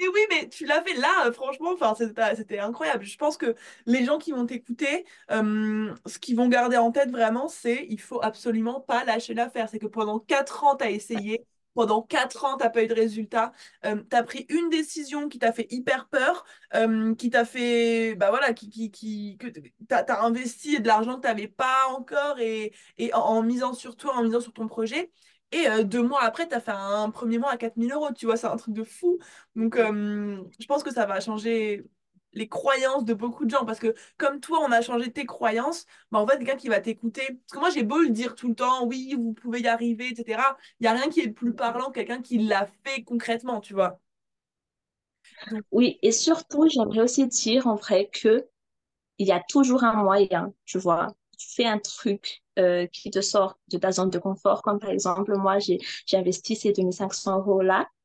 Mais 0.00 0.06
oui, 0.06 0.20
mais 0.30 0.48
tu 0.48 0.66
l'as 0.66 0.82
fait 0.82 0.94
là, 0.94 1.26
euh, 1.26 1.32
franchement, 1.32 1.72
enfin, 1.72 1.94
c'était 1.96 2.60
incroyable. 2.60 3.04
Je 3.04 3.16
pense 3.18 3.36
que 3.36 3.56
les 3.86 4.04
gens 4.04 4.18
qui 4.18 4.30
vont 4.30 4.46
t'écouter, 4.46 5.04
euh, 5.32 5.92
ce 6.06 6.18
qu'ils 6.20 6.36
vont 6.36 6.48
garder 6.48 6.76
en 6.76 6.92
tête 6.92 7.10
vraiment, 7.10 7.48
c'est 7.48 7.86
il 7.90 8.00
faut 8.00 8.22
absolument 8.22 8.80
pas 8.80 9.04
lâcher 9.04 9.34
l'affaire. 9.34 9.68
C'est 9.68 9.80
que 9.80 9.86
pendant 9.88 10.20
quatre 10.20 10.62
ans, 10.64 10.76
tu 10.76 10.84
as 10.84 10.90
essayé, 10.90 11.44
pendant 11.78 12.02
quatre 12.02 12.44
ans, 12.44 12.56
tu 12.56 12.64
n'as 12.64 12.70
pas 12.70 12.82
eu 12.82 12.88
de 12.88 12.94
résultat. 12.94 13.52
Euh, 13.86 14.02
tu 14.10 14.16
as 14.16 14.24
pris 14.24 14.46
une 14.48 14.68
décision 14.68 15.28
qui 15.28 15.38
t'a 15.38 15.52
fait 15.52 15.68
hyper 15.70 16.08
peur, 16.08 16.44
euh, 16.74 17.14
qui 17.14 17.30
t'a 17.30 17.44
fait. 17.44 18.16
Bah 18.16 18.30
voilà, 18.30 18.52
qui, 18.52 18.68
qui, 18.68 18.90
qui, 18.90 19.38
tu 19.38 19.94
as, 19.94 20.24
investi 20.24 20.80
de 20.80 20.88
l'argent 20.88 21.14
que 21.16 21.20
tu 21.20 21.28
n'avais 21.28 21.46
pas 21.46 21.86
encore 21.90 22.40
et 22.40 22.72
en, 23.12 23.42
misant 23.44 23.74
sur 23.74 23.94
toi, 23.96 24.16
en 24.16 24.24
misant 24.24 24.40
sur 24.40 24.52
ton 24.52 24.66
projet. 24.66 25.12
Et 25.52 25.68
euh, 25.68 25.84
deux 25.84 26.02
mois 26.02 26.24
après, 26.24 26.48
tu 26.48 26.54
as 26.56 26.60
fait 26.60 26.72
un 26.72 27.10
premier 27.10 27.38
mois 27.38 27.52
à 27.52 27.56
4000 27.56 27.92
euros. 27.92 28.08
Tu 28.12 28.26
vois, 28.26 28.36
c'est 28.36 28.48
un 28.48 28.56
truc 28.56 28.74
de 28.74 28.82
fou. 28.82 29.18
Donc, 29.54 29.76
je 29.76 30.66
pense 30.66 30.82
que 30.82 30.92
ça 30.92 31.06
va 31.06 31.20
changer 31.20 31.84
les 32.32 32.48
croyances 32.48 33.04
de 33.04 33.14
beaucoup 33.14 33.44
de 33.44 33.50
gens. 33.50 33.64
Parce 33.64 33.78
que 33.78 33.94
comme 34.18 34.40
toi, 34.40 34.60
on 34.62 34.72
a 34.72 34.80
changé 34.82 35.12
tes 35.12 35.26
croyances, 35.26 35.86
bah, 36.10 36.18
en 36.20 36.26
fait, 36.26 36.38
quelqu'un 36.38 36.56
qui 36.56 36.68
va 36.68 36.80
t'écouter. 36.80 37.22
Parce 37.26 37.52
que 37.52 37.58
moi, 37.58 37.70
j'ai 37.70 37.82
beau 37.84 37.98
le 37.98 38.10
dire 38.10 38.34
tout 38.34 38.48
le 38.48 38.54
temps, 38.54 38.86
oui, 38.86 39.14
vous 39.16 39.32
pouvez 39.34 39.60
y 39.60 39.66
arriver, 39.68 40.08
etc. 40.10 40.56
Il 40.80 40.84
n'y 40.84 40.88
a 40.88 40.92
rien 40.94 41.08
qui 41.10 41.20
est 41.20 41.28
plus 41.30 41.54
parlant 41.54 41.86
que 41.88 41.94
quelqu'un 41.94 42.22
qui 42.22 42.38
l'a 42.38 42.66
fait 42.84 43.02
concrètement, 43.04 43.60
tu 43.60 43.74
vois. 43.74 44.00
Oui, 45.70 45.98
et 46.02 46.12
surtout, 46.12 46.68
j'aimerais 46.68 47.00
aussi 47.02 47.26
dire 47.26 47.66
en 47.66 47.74
vrai 47.76 48.08
que 48.12 48.48
il 49.18 49.26
y 49.28 49.32
a 49.32 49.42
toujours 49.48 49.84
un 49.84 49.94
moyen, 49.94 50.54
tu 50.64 50.78
vois. 50.78 51.08
Tu 51.38 51.48
fais 51.54 51.66
un 51.66 51.78
truc 51.78 52.42
euh, 52.58 52.86
qui 52.88 53.10
te 53.10 53.20
sort 53.20 53.58
de 53.68 53.78
ta 53.78 53.92
zone 53.92 54.10
de 54.10 54.18
confort, 54.18 54.62
comme 54.62 54.78
par 54.78 54.90
exemple, 54.90 55.36
moi, 55.36 55.58
j'ai 55.60 55.80
investi 56.14 56.56
ces 56.56 56.72
2500 56.72 57.38
euros 57.38 57.62
là. 57.62 57.88
Euh, 57.88 57.97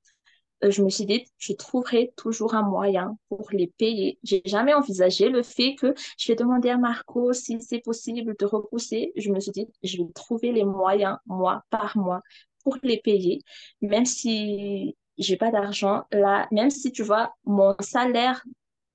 je 0.69 0.83
me 0.83 0.89
suis 0.89 1.05
dit, 1.05 1.25
je 1.37 1.53
trouverai 1.53 2.13
toujours 2.15 2.55
un 2.55 2.63
moyen 2.63 3.17
pour 3.29 3.49
les 3.51 3.67
payer. 3.67 4.19
J'ai 4.23 4.41
jamais 4.45 4.73
envisagé 4.73 5.29
le 5.29 5.43
fait 5.43 5.75
que 5.75 5.93
je 6.17 6.31
vais 6.31 6.35
demander 6.35 6.69
à 6.69 6.77
Marco 6.77 7.33
si 7.33 7.61
c'est 7.61 7.79
possible 7.79 8.35
de 8.37 8.45
repousser. 8.45 9.11
Je 9.15 9.31
me 9.31 9.39
suis 9.39 9.51
dit, 9.51 9.67
je 9.83 9.97
vais 9.97 10.11
trouver 10.13 10.51
les 10.51 10.63
moyens, 10.63 11.17
mois 11.25 11.63
par 11.69 11.97
mois, 11.97 12.21
pour 12.63 12.77
les 12.83 12.99
payer, 13.01 13.41
même 13.81 14.05
si 14.05 14.95
j'ai 15.17 15.37
pas 15.37 15.51
d'argent. 15.51 16.03
Là, 16.11 16.47
même 16.51 16.69
si 16.69 16.91
tu 16.91 17.03
vois, 17.03 17.33
mon 17.45 17.75
salaire 17.79 18.43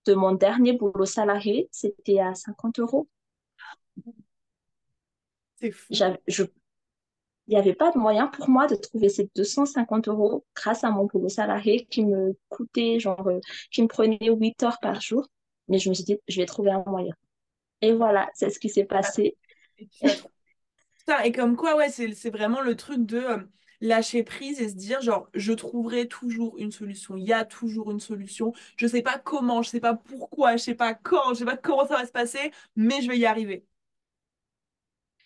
de 0.07 0.15
mon 0.15 0.33
dernier 0.33 0.73
boulot 0.73 1.05
salarié, 1.05 1.69
c'était 1.71 2.21
à 2.21 2.35
50 2.35 2.79
euros. 2.81 3.09
C'est 5.61 5.71
fou. 5.71 5.93
Je, 6.27 6.45
il 7.49 7.53
n'y 7.53 7.57
avait 7.57 7.75
pas 7.75 7.91
de 7.93 7.99
moyen 7.99 8.27
pour 8.29 8.51
moi 8.51 8.67
de 8.67 8.75
trouver 8.77 9.09
ces 9.09 9.31
250 9.35 10.09
euros 10.09 10.45
grâce 10.55 10.85
à 10.85 10.91
mon 10.91 11.07
boulot 11.07 11.31
salarié 11.31 11.87
qui 11.87 12.05
me 12.05 12.37
coûtait, 12.51 13.01
genre, 13.01 13.27
euh, 13.27 13.41
qui 13.71 13.83
me 13.83 13.89
prenait 13.89 14.19
8 14.21 14.63
heures 14.65 14.79
par 14.81 15.01
jour. 15.01 15.27
Mais 15.69 15.79
je 15.79 15.89
me 15.89 15.95
suis 15.95 16.05
dit, 16.05 16.19
je 16.29 16.41
vais 16.41 16.47
trouver 16.47 16.71
un 16.71 16.85
moyen. 16.87 17.15
Et 17.81 17.93
voilà, 17.93 18.29
c'est 18.35 18.51
ce 18.51 18.59
qui 18.59 18.69
s'est 18.69 18.85
passé. 18.85 19.37
Et, 21.25 21.33
comme 21.33 21.57
quoi, 21.57 21.75
ouais, 21.77 21.89
c'est 21.89 22.31
vraiment 22.31 22.61
le 22.61 22.77
truc 22.77 23.07
de 23.07 23.17
euh, 23.19 23.39
lâcher 23.81 24.25
prise 24.25 24.61
et 24.61 24.69
se 24.69 24.75
dire, 24.75 25.01
genre, 25.01 25.29
je 25.33 25.53
trouverai 25.55 26.07
toujours 26.07 26.59
une 26.59 26.71
solution. 26.71 27.17
Il 27.17 27.25
y 27.25 27.33
a 27.33 27.47
toujours 27.47 27.91
une 27.91 28.01
solution. 28.01 28.53
Je 28.77 28.85
ne 28.85 28.91
sais 28.91 29.03
pas 29.03 29.19
comment, 29.19 29.63
je 29.63 29.69
ne 29.69 29.73
sais 29.73 29.81
pas 29.81 29.95
pourquoi, 29.95 30.51
je 30.51 30.55
ne 30.55 30.59
sais 30.59 30.75
pas 30.75 30.93
quand, 30.95 31.25
je 31.29 31.31
ne 31.31 31.35
sais 31.37 31.45
pas 31.47 31.57
comment 31.57 31.87
ça 31.87 31.97
va 31.97 32.07
se 32.07 32.13
passer, 32.13 32.51
mais 32.77 33.01
je 33.01 33.09
vais 33.09 33.19
y 33.19 33.25
arriver. 33.27 33.65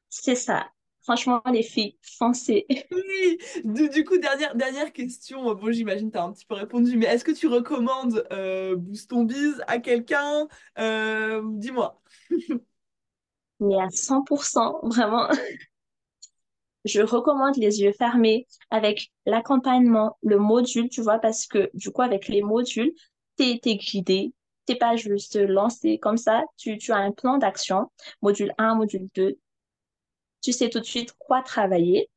C'est 0.09 0.37
ça. 0.37 0.71
Franchement, 1.03 1.43
les 1.53 1.65
filles, 1.65 1.97
foncez. 2.01 2.67
Oui, 2.93 3.39
du, 3.65 4.05
coup, 4.05 4.19
dernière, 4.19 4.55
dernière 4.55 4.93
question. 4.93 5.53
Bon, 5.55 5.73
j'imagine 5.73 6.09
que 6.09 6.13
tu 6.13 6.19
as 6.19 6.25
un 6.25 6.33
petit 6.33 6.47
peu 6.47 6.55
répondu, 6.55 6.97
mais 6.97 7.07
est-ce 7.07 7.25
que 7.25 7.33
tu 7.33 7.49
recommandes 7.49 8.25
euh, 8.33 8.77
bise 8.77 9.63
à 9.67 9.79
quelqu'un? 9.79 10.47
Euh, 10.79 11.43
Dis-moi. 11.45 12.01
mais 13.61 13.77
à 13.81 13.89
100%, 13.91 14.89
vraiment. 14.89 15.29
Je 16.85 17.01
recommande 17.01 17.57
les 17.57 17.81
yeux 17.81 17.93
fermés 17.93 18.47
avec 18.71 19.13
l'accompagnement, 19.25 20.19
le 20.23 20.39
module, 20.39 20.89
tu 20.89 21.01
vois, 21.01 21.19
parce 21.19 21.47
que 21.47 21.71
du 21.75 21.91
coup, 21.91 22.03
avec 22.03 22.29
les 22.29 22.43
modules, 22.43 22.93
tu 23.39 23.45
es, 23.45 23.77
guidé. 23.77 24.33
Tu 24.69 24.77
pas 24.77 24.97
juste 24.97 25.37
lancé 25.37 25.99
comme 25.99 26.17
ça. 26.17 26.43
Tu, 26.57 26.79
tu 26.79 26.93
as 26.93 26.97
un 26.97 27.13
plan 27.13 27.39
d'action, 27.39 27.91
module 28.21 28.53
1, 28.59 28.75
module 28.77 29.09
2, 29.15 29.39
tu 30.43 30.53
sais 30.53 30.69
tout 30.69 30.81
de 30.81 30.85
suite 30.85 31.13
quoi 31.19 31.43
travailler. 31.43 32.11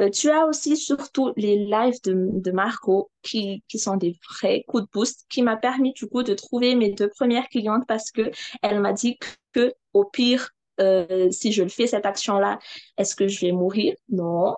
Euh, 0.00 0.10
tu 0.10 0.30
as 0.30 0.46
aussi 0.46 0.76
surtout 0.76 1.32
les 1.36 1.56
lives 1.56 2.00
de, 2.04 2.14
de 2.32 2.50
Marco 2.50 3.10
qui, 3.22 3.62
qui 3.68 3.78
sont 3.78 3.96
des 3.96 4.18
vrais 4.28 4.64
coups 4.66 4.84
de 4.84 4.88
boost 4.92 5.26
qui 5.28 5.42
m'a 5.42 5.56
permis 5.56 5.92
du 5.92 6.06
coup 6.06 6.22
de 6.22 6.34
trouver 6.34 6.74
mes 6.74 6.90
deux 6.90 7.08
premières 7.08 7.48
clientes 7.48 7.84
parce 7.86 8.10
que 8.10 8.30
elle 8.62 8.80
m'a 8.80 8.92
dit 8.92 9.18
que 9.52 9.74
au 9.92 10.04
pire 10.04 10.50
euh, 10.80 11.30
si 11.30 11.52
je 11.52 11.62
le 11.62 11.68
fais 11.68 11.86
cette 11.86 12.06
action 12.06 12.38
là 12.38 12.58
est-ce 12.96 13.14
que 13.14 13.28
je 13.28 13.40
vais 13.40 13.52
mourir? 13.52 13.94
Non. 14.08 14.56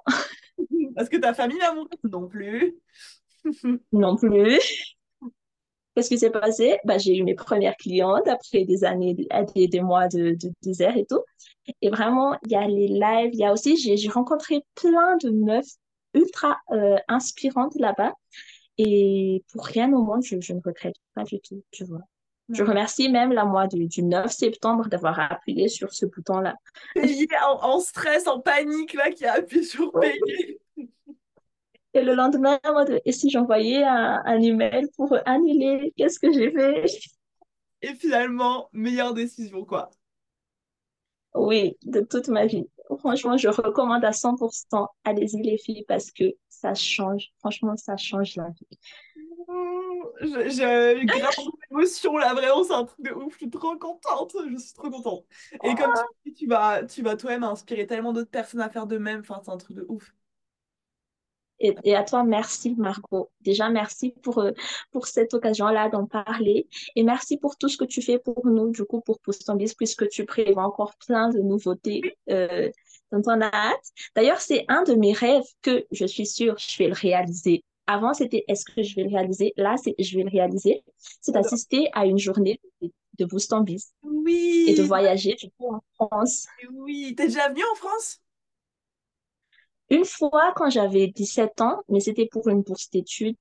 Parce 0.97 1.09
que 1.09 1.17
ta 1.17 1.35
famille 1.35 1.59
va 1.59 1.75
mourir 1.75 1.99
non 2.05 2.27
plus. 2.27 2.77
Non 3.93 4.17
plus 4.17 4.98
Qu'est-ce 5.99 6.11
qui 6.11 6.19
s'est 6.19 6.31
passé? 6.31 6.79
Bah, 6.85 6.97
j'ai 6.97 7.17
eu 7.17 7.25
mes 7.25 7.35
premières 7.35 7.77
clientes 7.77 8.29
après 8.29 8.63
des 8.65 8.85
années, 8.85 9.17
des, 9.17 9.67
des 9.67 9.81
mois 9.81 10.07
de, 10.07 10.37
de 10.41 10.53
désert 10.63 10.97
et 10.97 11.05
tout. 11.05 11.25
Et 11.83 11.91
vraiment, 11.91 12.39
il 12.47 12.53
y 12.53 12.55
a 12.55 12.69
les 12.69 12.87
lives, 12.87 13.31
il 13.33 13.41
y 13.41 13.45
a 13.45 13.53
aussi, 13.53 13.77
j'ai 13.77 14.09
rencontré 14.09 14.63
plein 14.77 15.17
de 15.17 15.31
meufs 15.31 15.67
ultra 16.15 16.57
euh, 16.71 16.99
inspirantes 17.09 17.75
là-bas. 17.81 18.13
Et 18.77 19.43
pour 19.53 19.65
rien 19.65 19.93
au 19.93 20.05
monde, 20.05 20.23
je, 20.23 20.37
ne 20.37 20.61
regrette 20.65 20.95
pas 21.17 21.25
du 21.25 21.41
tout, 21.41 21.65
tu 21.73 21.85
vois. 21.85 22.03
Je 22.51 22.63
remercie 22.63 23.09
même 23.09 23.33
la 23.33 23.45
mois 23.45 23.67
du, 23.67 23.89
du 23.89 24.05
9 24.05 24.31
septembre 24.31 24.87
d'avoir 24.87 25.19
appuyé 25.19 25.67
sur 25.67 25.93
ce 25.93 26.07
bouton-là. 26.07 26.55
En, 27.43 27.71
en 27.75 27.81
stress, 27.81 28.29
en 28.29 28.39
panique, 28.39 28.95
là, 28.95 29.11
qui 29.11 29.25
a 29.25 29.33
appuyé 29.33 29.65
sur 29.65 29.91
payer. 29.91 30.61
Et 31.99 32.05
le 32.05 32.15
lendemain, 32.15 32.61
et 33.05 33.11
si 33.11 33.29
j'envoyais 33.29 33.83
un, 33.83 34.23
un 34.25 34.41
email 34.41 34.87
pour 34.97 35.17
annuler, 35.27 35.93
qu'est-ce 35.97 36.21
que 36.21 36.33
j'ai 36.33 36.53
fait? 36.53 36.85
Et 37.83 37.95
finalement, 37.95 38.69
meilleure 38.73 39.15
décision, 39.15 39.65
quoi. 39.65 39.91
Oui, 41.35 41.77
de 41.85 42.01
toute 42.01 42.29
ma 42.29 42.47
vie. 42.47 42.69
Franchement, 43.01 43.37
je 43.37 43.49
recommande 43.49 44.05
à 44.05 44.13
100%. 44.13 44.89
Allez-y, 45.05 45.43
les 45.43 45.59
filles, 45.59 45.85
parce 45.87 46.11
que 46.11 46.25
ça 46.49 46.75
change. 46.75 47.33
Franchement, 47.41 47.77
ça 47.77 47.97
change 47.97 48.37
la 48.37 48.49
vie. 48.49 48.79
J'ai 50.49 51.05
grave 51.05 51.31
d'émotion 51.71 52.17
là, 52.17 52.35
vraiment, 52.35 52.65
c'est 52.65 52.75
un 52.75 52.85
truc 52.85 53.05
de 53.05 53.13
ouf. 53.13 53.33
Je 53.35 53.39
suis 53.39 53.51
trop 53.51 53.77
contente. 53.77 54.37
Je 54.51 54.57
suis 54.57 54.73
trop 54.75 54.91
contente. 54.91 55.27
Et 55.63 55.75
comme 55.75 55.93
tu 56.25 56.31
dis, 56.31 56.35
tu 56.35 56.47
vas, 56.47 56.85
tu 56.85 57.03
vas 57.03 57.17
toi-même 57.17 57.45
inspirer 57.45 57.87
tellement 57.87 58.13
d'autres 58.13 58.31
personnes 58.31 58.61
à 58.61 58.71
faire 58.71 58.87
de 58.87 58.99
même. 58.99 59.21
Enfin, 59.21 59.41
c'est 59.45 59.51
un 59.51 59.57
truc 59.59 59.77
de 59.77 59.87
ouf. 59.89 60.13
Et, 61.61 61.95
à 61.95 62.05
toi, 62.05 62.25
merci 62.25 62.75
Margot. 62.77 63.31
Déjà, 63.41 63.69
merci 63.69 64.15
pour, 64.23 64.39
euh, 64.39 64.53
pour 64.93 65.07
cette 65.07 65.35
occasion-là 65.35 65.89
d'en 65.89 66.07
parler. 66.07 66.69
Et 66.95 67.03
merci 67.03 67.37
pour 67.37 67.57
tout 67.57 67.69
ce 67.69 67.77
que 67.77 67.85
tu 67.85 68.01
fais 68.01 68.19
pour 68.19 68.47
nous, 68.47 68.71
du 68.71 68.85
coup, 68.85 69.01
pour 69.01 69.19
Postambis, 69.21 69.75
puisque 69.77 70.09
tu 70.09 70.25
prévois 70.25 70.65
encore 70.65 70.95
plein 71.07 71.31
de 71.31 71.41
nouveautés 71.41 72.17
euh, 72.31 72.71
dont 73.13 73.23
on 73.27 73.41
a 73.41 73.51
hâte. 73.53 73.93
D'ailleurs, 74.15 74.41
c'est 74.41 74.65
un 74.69 74.83
de 74.85 74.95
mes 74.95 75.13
rêves 75.13 75.47
que 75.63 75.85
je 75.91 76.07
suis 76.07 76.27
sûre 76.27 76.57
je 76.59 76.79
vais 76.79 76.89
le 76.89 76.95
réaliser. 76.95 77.65
Avant, 77.87 78.13
c'était 78.13 78.45
est-ce 78.49 78.65
que 78.65 78.83
je 78.83 78.95
vais 78.95 79.05
le 79.05 79.11
réaliser? 79.11 79.55
Là, 79.57 79.77
c'est 79.83 79.95
je 79.99 80.17
vais 80.17 80.25
le 80.25 80.31
réaliser. 80.31 80.85
C'est 81.21 81.33
d'assister 81.33 81.89
à 81.95 82.05
une 82.05 82.19
journée 82.19 82.61
de, 82.83 82.91
de 83.19 83.25
Boost 83.25 83.53
Oui. 84.03 84.67
Et 84.69 84.75
de 84.75 84.83
voyager, 84.83 85.35
du 85.35 85.51
coup, 85.59 85.75
en 85.75 85.81
France. 85.95 86.47
Oui. 86.71 87.15
T'es 87.17 87.27
déjà 87.27 87.49
venu 87.49 87.63
en 87.73 87.75
France? 87.77 88.21
Une 89.91 90.05
fois 90.05 90.53
quand 90.57 90.71
j'avais 90.71 91.07
17 91.09 91.61
ans, 91.61 91.83
mais 91.89 92.01
c'était 92.01 92.27
pour 92.27 92.49
une 92.49 92.63
bourse 92.63 92.91
d'études. 92.91 93.37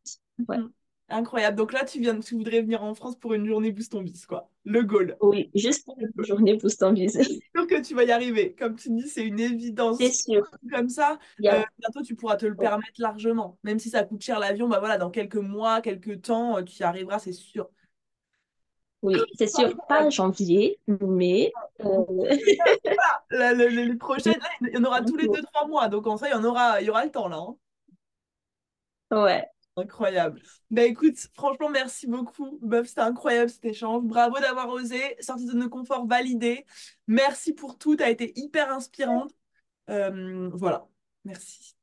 Ouais. 0.48 0.58
Mhm. 0.58 0.72
Incroyable. 1.10 1.56
Donc 1.56 1.72
là, 1.72 1.86
tu 1.86 2.02
viens, 2.02 2.20
tu 2.20 2.36
voudrais 2.36 2.62
venir 2.62 2.84
en 2.84 2.94
France 2.94 3.16
pour 3.16 3.34
une 3.34 3.46
journée 3.46 3.72
Boost 3.72 3.96
en 3.96 4.02
Bis, 4.02 4.26
quoi. 4.26 4.50
Le 4.66 4.84
goal. 4.84 5.16
Oui, 5.22 5.50
juste 5.56 5.86
pour 5.86 5.98
une 6.00 6.12
journée 6.26 6.56
Boost 6.56 6.84
en. 6.84 6.94
C'est 6.96 7.24
sûr 7.56 7.68
que 7.68 7.82
tu 7.82 7.96
vas 7.96 8.04
y 8.04 8.12
arriver. 8.12 8.54
Comme 8.56 8.76
tu 8.76 8.90
dis, 8.90 9.08
c'est 9.08 9.24
une 9.24 9.40
évidence. 9.40 9.98
C'est 10.00 10.12
sûr. 10.12 10.46
Comme 10.70 10.90
ça, 10.90 11.18
euh, 11.46 11.64
bientôt, 11.80 12.02
tu 12.06 12.16
pourras 12.16 12.36
te 12.36 12.46
le 12.46 12.56
permettre 12.56 13.00
largement. 13.00 13.58
Même 13.64 13.80
si 13.80 13.90
ça 13.90 14.04
coûte 14.04 14.22
cher 14.22 14.40
l'avion, 14.40 14.68
bah 14.68 14.80
voilà, 14.80 14.98
dans 14.98 15.10
quelques 15.10 15.36
mois, 15.38 15.80
quelques 15.80 16.24
temps, 16.24 16.58
euh, 16.58 16.64
tu 16.64 16.82
y 16.82 16.84
arriveras, 16.84 17.20
c'est 17.20 17.32
sûr. 17.32 17.70
Oui, 19.04 19.16
c'est 19.38 19.48
sûr, 19.48 19.76
pas 19.88 20.10
janvier, 20.10 20.80
mais. 20.88 21.52
Euh... 21.86 22.04
Voilà, 23.30 23.54
les 23.54 23.96
prochaines, 23.96 24.40
il 24.62 24.70
y 24.70 24.78
en 24.78 24.84
aura 24.84 25.04
tous 25.04 25.16
les 25.16 25.28
deux, 25.28 25.44
trois 25.44 25.68
mois. 25.68 25.90
Donc, 25.90 26.08
en 26.08 26.18
ça, 26.18 26.28
il 26.28 26.32
y, 26.32 26.34
en 26.34 26.44
aura, 26.44 26.82
il 26.82 26.88
y 26.88 26.90
aura 26.90 27.06
le 27.06 27.12
temps 27.12 27.28
là. 27.28 27.38
Hein. 27.38 27.56
Ouais. 29.26 29.48
Incroyable. 29.78 30.42
Bah 30.72 30.86
écoute, 30.86 31.18
franchement, 31.36 31.70
merci 31.70 32.08
beaucoup. 32.08 32.58
Meuf, 32.64 32.88
c'était 32.88 33.02
incroyable 33.02 33.52
cet 33.52 33.64
échange. 33.66 34.02
Bravo 34.04 34.40
d'avoir 34.40 34.70
osé, 34.70 35.16
sorti 35.20 35.46
de 35.46 35.54
nos 35.54 35.70
conforts, 35.70 36.08
validé. 36.08 36.66
Merci 37.06 37.54
pour 37.54 37.78
tout, 37.78 37.96
tu 37.96 38.04
as 38.04 38.10
été 38.10 38.34
hyper 38.36 38.72
inspirante. 38.72 39.32
Euh, 39.92 40.50
voilà, 40.52 40.88
merci. 41.26 41.76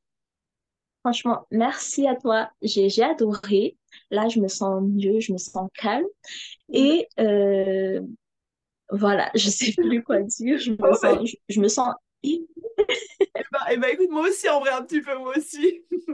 Franchement, 1.02 1.46
merci 1.52 2.08
à 2.08 2.16
toi. 2.16 2.50
J'ai 2.62 2.90
adoré. 3.02 3.76
Là, 4.10 4.28
je 4.28 4.40
me 4.40 4.48
sens 4.48 4.82
mieux, 4.82 5.20
je 5.20 5.32
me 5.32 5.38
sens 5.38 5.68
calme. 5.74 6.06
Et 6.72 7.08
euh, 7.18 8.00
voilà, 8.90 9.30
je 9.34 9.48
sais 9.48 9.72
plus 9.76 10.02
quoi 10.02 10.20
dire. 10.20 10.58
Je 10.58 10.72
me 10.72 10.78
oh, 10.80 10.94
sens, 10.94 11.30
je, 11.48 11.60
me 11.60 11.68
sens. 11.68 11.94
eh 12.22 12.40
ben, 12.78 13.60
eh 13.70 13.76
ben, 13.76 13.88
écoute, 13.92 14.10
moi 14.10 14.28
aussi, 14.28 14.48
en 14.48 14.60
vrai, 14.60 14.70
un 14.70 14.82
petit 14.82 15.00
peu, 15.00 15.16
moi 15.18 15.34
aussi. 15.36 15.82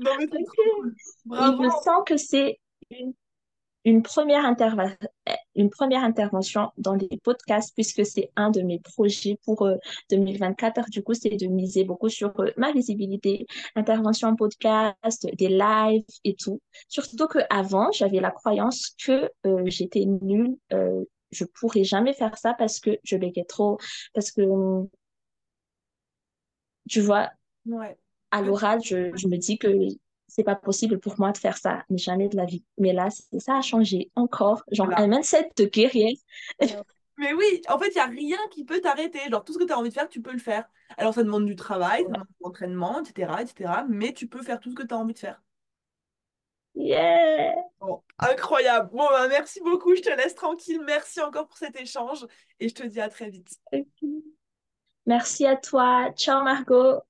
non, 0.00 0.12
mais 0.18 0.26
c'est 0.30 0.44
Bravo. 1.24 1.64
Je 1.64 1.70
sens 1.82 2.02
que 2.06 2.16
c'est 2.16 2.58
une, 2.90 3.12
une, 3.84 4.02
première 4.02 4.44
une 5.58 5.70
première 5.70 6.04
intervention 6.04 6.70
dans 6.78 6.94
les 6.94 7.18
podcasts 7.22 7.74
puisque 7.74 8.06
c'est 8.06 8.30
un 8.36 8.50
de 8.50 8.62
mes 8.62 8.78
projets 8.78 9.38
pour 9.44 9.68
2024. 10.10 10.88
Du 10.88 11.02
coup, 11.02 11.14
c'est 11.14 11.36
de 11.36 11.46
miser 11.46 11.84
beaucoup 11.84 12.08
sur 12.08 12.32
ma 12.56 12.72
visibilité, 12.72 13.46
intervention 13.74 14.28
en 14.28 14.36
podcast, 14.36 15.26
des 15.36 15.48
lives 15.48 16.04
et 16.24 16.34
tout. 16.34 16.60
Surtout 16.88 17.26
qu'avant, 17.26 17.90
j'avais 17.92 18.20
la 18.20 18.30
croyance 18.30 18.94
que 19.04 19.30
j'étais 19.66 20.04
nulle. 20.06 20.56
je 21.30 21.44
pourrais 21.44 21.84
jamais 21.84 22.14
faire 22.14 22.38
ça 22.38 22.54
parce 22.54 22.78
que 22.78 22.98
je 23.02 23.16
bégais 23.16 23.44
trop, 23.44 23.78
parce 24.14 24.30
que 24.30 24.42
tu 26.88 27.00
vois, 27.00 27.30
à 28.30 28.42
l'oral, 28.42 28.80
je, 28.82 29.10
je, 29.16 29.28
me 29.28 29.36
dis 29.36 29.58
que 29.58 29.68
c'est 30.38 30.44
pas 30.44 30.54
possible 30.54 31.00
pour 31.00 31.18
moi 31.18 31.32
de 31.32 31.38
faire 31.38 31.58
ça, 31.58 31.84
mais 31.90 31.98
jamais 31.98 32.28
de 32.28 32.36
la 32.36 32.44
vie. 32.44 32.64
Mais 32.78 32.92
là, 32.92 33.08
ça 33.38 33.56
a 33.56 33.60
changé 33.60 34.12
encore. 34.14 34.62
Genre, 34.70 34.88
un 34.96 35.08
mindset 35.08 35.50
de 35.56 35.64
guerrier. 35.64 36.20
mais 37.16 37.32
oui, 37.32 37.60
en 37.68 37.76
fait, 37.76 37.88
il 37.88 37.94
n'y 37.94 38.00
a 38.00 38.06
rien 38.06 38.38
qui 38.52 38.64
peut 38.64 38.80
t'arrêter. 38.80 39.18
Genre, 39.28 39.42
tout 39.42 39.52
ce 39.52 39.58
que 39.58 39.64
tu 39.64 39.72
as 39.72 39.78
envie 39.78 39.88
de 39.88 39.94
faire, 39.94 40.08
tu 40.08 40.22
peux 40.22 40.30
le 40.30 40.38
faire. 40.38 40.64
Alors, 40.96 41.12
ça 41.12 41.24
demande 41.24 41.44
du 41.44 41.56
travail, 41.56 42.04
ça 42.04 42.10
demande 42.10 42.28
de 42.28 42.44
l'entraînement, 42.44 43.02
etc., 43.02 43.32
etc. 43.40 43.72
Mais 43.88 44.12
tu 44.12 44.28
peux 44.28 44.42
faire 44.42 44.60
tout 44.60 44.70
ce 44.70 44.76
que 44.76 44.84
tu 44.84 44.94
as 44.94 44.98
envie 44.98 45.14
de 45.14 45.18
faire. 45.18 45.42
Yeah! 46.76 47.54
Bon, 47.80 48.00
incroyable. 48.20 48.90
Bon, 48.92 49.08
bah, 49.10 49.26
merci 49.26 49.60
beaucoup. 49.60 49.96
Je 49.96 50.02
te 50.02 50.10
laisse 50.10 50.36
tranquille. 50.36 50.80
Merci 50.86 51.20
encore 51.20 51.48
pour 51.48 51.58
cet 51.58 51.74
échange. 51.80 52.24
Et 52.60 52.68
je 52.68 52.74
te 52.74 52.84
dis 52.84 53.00
à 53.00 53.08
très 53.08 53.28
vite. 53.28 53.50
Merci 55.04 55.46
à 55.46 55.56
toi. 55.56 56.12
Ciao, 56.12 56.44
Margot. 56.44 57.07